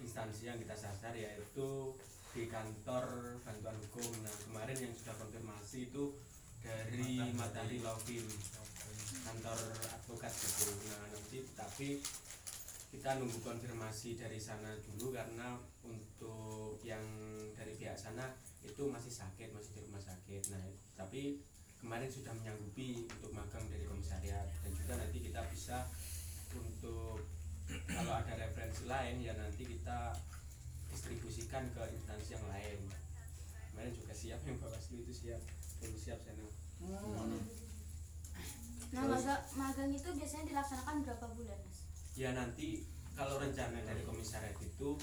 instansi 0.00 0.48
yang 0.48 0.58
kita 0.58 0.74
sasar 0.74 1.12
yaitu 1.12 1.94
di 2.30 2.46
kantor 2.46 3.36
bantuan 3.42 3.76
hukum. 3.86 4.10
Nah 4.22 4.34
kemarin 4.46 4.78
yang 4.78 4.94
sudah 4.94 5.14
konfirmasi 5.18 5.90
itu 5.90 6.14
dari 6.62 7.18
Matahari 7.34 7.82
Law 7.82 7.98
Firm, 8.00 8.28
kantor 9.26 9.58
advokat 9.90 10.32
gitu. 10.32 10.70
Nah 10.86 11.10
nanti 11.10 11.38
tapi 11.58 11.88
kita 12.90 13.22
nunggu 13.22 13.38
konfirmasi 13.46 14.18
dari 14.18 14.42
sana 14.42 14.74
dulu 14.82 15.14
karena 15.14 15.54
untuk 15.86 16.82
yang 16.82 17.02
dari 17.54 17.78
pihak 17.78 17.94
sana 17.94 18.34
itu 18.66 18.82
masih 18.90 19.14
sakit 19.14 19.54
masih 19.54 19.78
di 19.78 19.80
rumah 19.86 20.02
sakit 20.02 20.42
nah 20.50 20.64
tapi 20.98 21.38
kemarin 21.78 22.10
sudah 22.10 22.34
menyanggupi 22.34 23.06
untuk 23.06 23.30
magang 23.30 23.62
dari 23.70 23.86
komisariat 23.86 24.50
dan 24.66 24.70
juga 24.74 24.98
nanti 24.98 25.18
kita 25.22 25.40
bisa 25.54 25.86
untuk 26.58 27.22
kalau 27.86 28.12
ada 28.18 28.32
referensi 28.34 28.86
lain 28.90 29.22
ya 29.22 29.34
nanti 29.38 29.62
kita 29.62 30.18
distribusikan 30.90 31.70
ke 31.70 31.82
instansi 31.94 32.34
yang 32.34 32.46
lain. 32.50 32.78
Kemarin 33.70 33.92
juga 33.94 34.12
siap 34.14 34.42
yang 34.42 34.58
bawaslu 34.58 35.06
itu 35.06 35.12
siap. 35.14 35.42
Belum 35.78 35.94
siap 35.94 36.18
sana 36.26 36.44
nah 38.90 39.06
magang, 39.06 39.42
magang 39.54 39.90
itu 39.94 40.08
biasanya 40.18 40.44
dilaksanakan 40.50 41.06
berapa 41.06 41.26
bulan 41.38 41.58
mas? 41.62 41.78
Ya 42.18 42.34
nanti 42.34 42.82
kalau 43.14 43.38
rencana 43.38 43.78
dari 43.86 44.02
komisariat 44.02 44.56
itu 44.58 44.98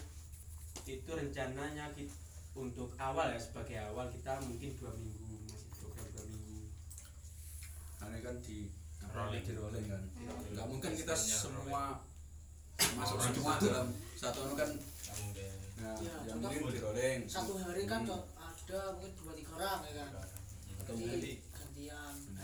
itu 0.84 1.12
rencananya 1.12 1.92
kita, 1.96 2.12
untuk 2.58 2.92
awal 3.00 3.32
ya 3.32 3.40
sebagai 3.40 3.78
awal 3.80 4.12
kita 4.12 4.44
mungkin 4.44 4.76
dua 4.76 4.92
minggu 4.98 5.48
masih 5.48 5.72
program 5.80 6.08
dua 6.12 6.26
minggu. 6.28 6.62
Karena 8.02 8.18
kan 8.20 8.36
di 8.44 8.68
Rolling. 9.10 9.44
di 9.44 9.54
rolling 9.54 9.86
kan 9.86 10.02
Hmm. 10.18 10.52
nggak 10.52 10.68
mungkin 10.68 10.92
kita 10.94 11.14
semua 11.14 12.00
masuk 12.94 13.18
Orang 13.18 13.34
semua 13.34 13.54
dalam 13.58 13.88
satu 14.14 14.38
anu 14.44 14.54
kan 14.54 14.70
nah, 15.78 15.98
Ya, 15.98 16.14
yang 16.26 16.38
mungkin 16.40 16.70
di 16.70 16.80
rolling 16.80 17.20
satu 17.26 17.54
hari 17.56 17.84
kan 17.84 18.02
Hmm. 18.04 18.24
ada 18.38 18.80
mungkin 18.94 19.12
dua 19.16 19.34
tiga 19.34 19.52
orang 19.56 19.80
ya 19.84 19.94
kan 19.96 20.10
atau 20.78 20.94
mungkin 20.94 21.20
gantian 21.48 22.14
Hmm. 22.18 22.38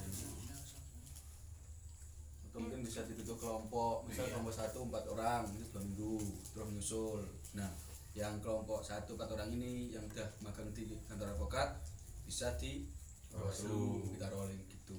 atau 2.46 2.60
mungkin 2.60 2.82
bisa 2.82 3.02
dibentuk 3.04 3.38
kelompok 3.38 4.06
misal 4.06 4.24
Iya. 4.24 4.32
kelompok 4.32 4.54
satu 4.54 4.80
empat 4.84 5.04
orang 5.08 5.42
itu 5.52 5.66
dua 5.68 5.82
minggu 5.82 6.14
terus 6.48 6.66
menyusul 6.66 7.20
nah 7.54 7.70
yang 8.14 8.38
kelompok 8.40 8.80
satu 8.80 9.14
empat 9.14 9.30
orang 9.32 9.50
ini 9.52 9.90
yang 9.90 10.06
udah 10.06 10.30
magang 10.40 10.70
di 10.70 10.86
kantor 11.04 11.34
advokat 11.34 11.82
bisa 12.24 12.54
di 12.56 12.86
Bawaslu 13.28 14.14
kita 14.14 14.30
rolling 14.30 14.62
gitu. 14.70 14.94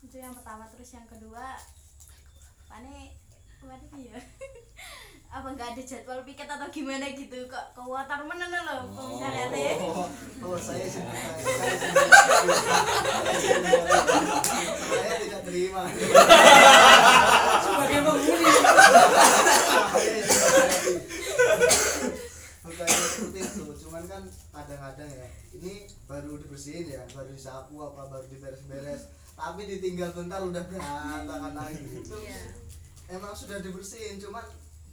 Itu 0.00 0.16
yang 0.16 0.34
pertama. 0.34 0.64
Terus 0.72 0.90
yang 0.96 1.06
kedua 1.08 1.56
pane 2.70 3.16
kemarin 3.60 3.90
ya 3.98 4.16
apa 5.36 5.46
nggak 5.54 5.78
ada 5.78 5.82
jadwal 5.86 6.26
piket 6.26 6.50
atau 6.50 6.66
gimana 6.72 7.06
gitu? 7.14 7.46
Kok 7.46 7.78
kewatar 7.78 8.24
mana 8.26 8.50
loh 8.50 8.90
komisariatnya 8.90 9.78
Oh, 10.46 10.58
saya 10.58 10.88
sudah 10.88 11.12
saya 14.90 15.14
tidak 15.22 15.42
terima. 15.46 15.84
sebagai 17.60 18.00
penghuni 18.02 18.50
Bukannya 22.60 23.06
seperti 23.10 23.40
itu, 23.40 23.64
cuman 23.84 24.04
kan 24.06 24.22
kadang-kadang 24.52 25.10
ya, 25.10 25.26
ini 25.56 25.72
baru 26.06 26.38
dibersihin 26.40 26.86
ya, 26.92 27.02
baru 27.12 27.30
disapu 27.34 27.82
apa, 27.82 28.06
baru 28.08 28.26
diberes-beres, 28.30 29.10
tapi 29.40 29.62
ditinggal 29.66 30.12
bentar 30.12 30.40
udah 30.40 30.62
berantakan 30.62 31.52
lagi. 31.54 31.80
Itu 31.96 32.16
Iya. 32.18 32.38
emang 33.10 33.32
sudah 33.32 33.58
dibersihin, 33.58 34.20
cuman 34.20 34.44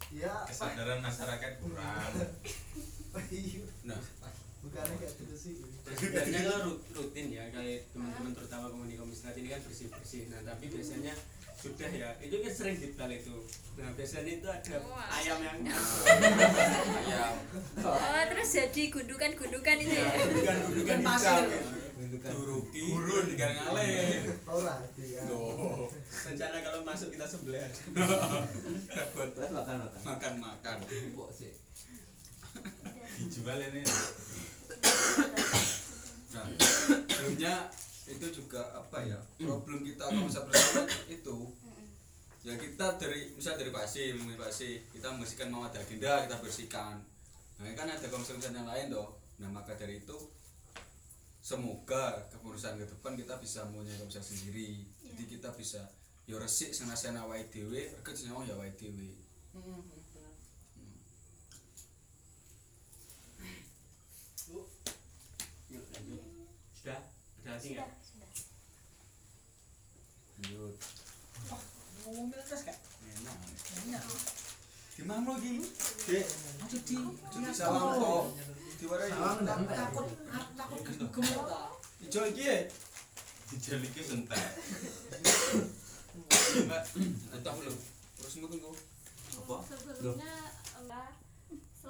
ya 0.09 0.31
Kesadaran 0.43 0.99
masyarakat 0.99 1.51
kurang. 1.59 2.13
iya, 3.29 3.63
nah 3.83 3.99
bukannya 4.61 4.95
kayak 4.95 5.13
gitu 5.17 5.35
sih. 5.35 5.53
sebenarnya 5.87 6.41
kalau 6.43 6.59
rut- 6.69 6.83
rutin 6.91 7.27
ya 7.29 7.47
kayak 7.47 7.87
teman-teman 7.89 8.31
terutama 8.31 8.67
komuni 8.67 8.95
komisariat 8.95 9.35
ini 9.35 9.47
kan 9.47 9.61
bersih 9.61 9.87
bersih 9.89 10.27
nah 10.27 10.43
tapi 10.45 10.67
biasanya 10.67 11.15
sudah 11.57 11.89
ya 11.89 12.09
itu 12.21 12.35
kan 12.37 12.51
sering 12.53 12.77
dibal 12.77 13.09
itu 13.09 13.33
nah 13.75 13.89
biasanya 13.91 14.31
itu 14.31 14.47
ada 14.47 14.75
Wah. 14.85 15.05
ayam 15.17 15.39
yang 15.41 15.57
ya 17.11 17.27
Oh, 17.79 18.21
terus 18.29 18.49
jadi 18.51 18.83
gundukan-gundukan 18.89 19.77
itu 19.79 19.95
ya. 19.95 20.05
gundukan 20.63 20.99
pasir. 21.03 21.45
hijau 21.97 22.29
duruki 22.29 22.79
gurun 22.83 23.25
di 23.25 23.35
ngalih 23.37 24.29
Ora 24.45 24.75
itu 24.85 25.01
ya. 25.07 25.21
Loh, 25.25 25.89
rencana 26.21 26.57
kalau 26.61 26.79
masuk 26.83 27.09
kita 27.09 27.25
sebelah 27.25 27.65
buat 29.13 29.29
Terus 29.33 29.49
makan 29.49 29.75
makan. 29.81 29.99
makan 30.05 30.33
makan 30.37 30.75
Kok 30.85 31.29
sih? 31.33 31.51
Dijual 33.17 33.59
ini. 33.63 33.81
nah 36.29 36.45
sebelumnya 36.53 37.53
itu 38.07 38.27
juga 38.31 38.63
apa 38.71 39.03
ya 39.03 39.19
problem 39.35 39.83
kita 39.83 40.07
kalau 40.07 40.25
misal 40.25 40.47
bersama 40.47 40.87
itu. 41.19 41.37
Ya 42.47 42.55
kita 42.55 42.95
dari 42.95 43.35
misal 43.35 43.59
dari 43.59 43.75
pasti 43.75 44.15
mulai 44.15 44.39
pasti 44.39 44.79
kita 44.95 45.11
membersihkan 45.11 45.51
mau 45.51 45.67
ada 45.67 45.83
agenda 45.83 46.23
kita 46.23 46.39
bersihkan. 46.39 46.95
Nah 47.59 47.63
ini 47.67 47.75
kan 47.75 47.91
ada 47.91 48.07
komisar 48.07 48.39
yang 48.39 48.63
lain 48.63 48.87
toh. 48.87 49.19
Nah 49.43 49.51
maka 49.51 49.75
dari 49.75 49.99
itu 49.99 50.15
semoga 51.43 52.27
kepengurusan 52.31 52.79
ke 52.79 52.87
depan 52.87 53.19
kita 53.19 53.35
bisa 53.43 53.67
mempunyai 53.67 53.99
komisar 53.99 54.23
sendiri. 54.23 54.87
Jadi 55.03 55.23
kita 55.27 55.51
bisa 55.51 55.83
ya 56.23 56.39
resik 56.39 56.71
senasana 56.71 57.27
awake 57.27 57.51
dhewe 57.51 57.91
kerja 57.99 58.31
senyawa 58.31 58.47
ya 58.47 58.55
dhewe. 58.79 59.11
Yuk, 65.67 65.83
lanjut. 65.91 66.23
sudah? 66.71 67.01
Lagi 67.43 67.75
nggak 67.75 67.96
lanjut 70.47 70.73
ngomongin 72.07 72.39
terus 72.47 72.63
kak 72.63 72.77
enak 73.03 73.35
enak 73.83 74.03
gimana 74.95 75.27
lo 75.27 75.35
gini 75.43 75.59
dek 76.07 76.25
aduh 76.63 76.81
di 76.87 76.95
jadi 77.35 77.51
salam 77.51 77.99
kok 77.99 78.25
diwarai 78.79 79.11
Salam 79.11 79.67
takut 79.67 80.07
takut 80.55 80.79
gemuk 81.11 81.43
tak 81.51 81.67
hijau 81.99 82.23
lagi 82.23 82.43
ya 82.47 82.57
Dijali 83.47 83.87
ki 83.95 84.03
entek. 84.11 84.43
enggak 86.67 86.83
entah 87.31 87.53
belum 87.55 87.75
terus 88.19 88.33
mungkin 88.43 88.59
kok 88.59 88.75
apa 89.39 89.55
sebelumnya 89.71 90.35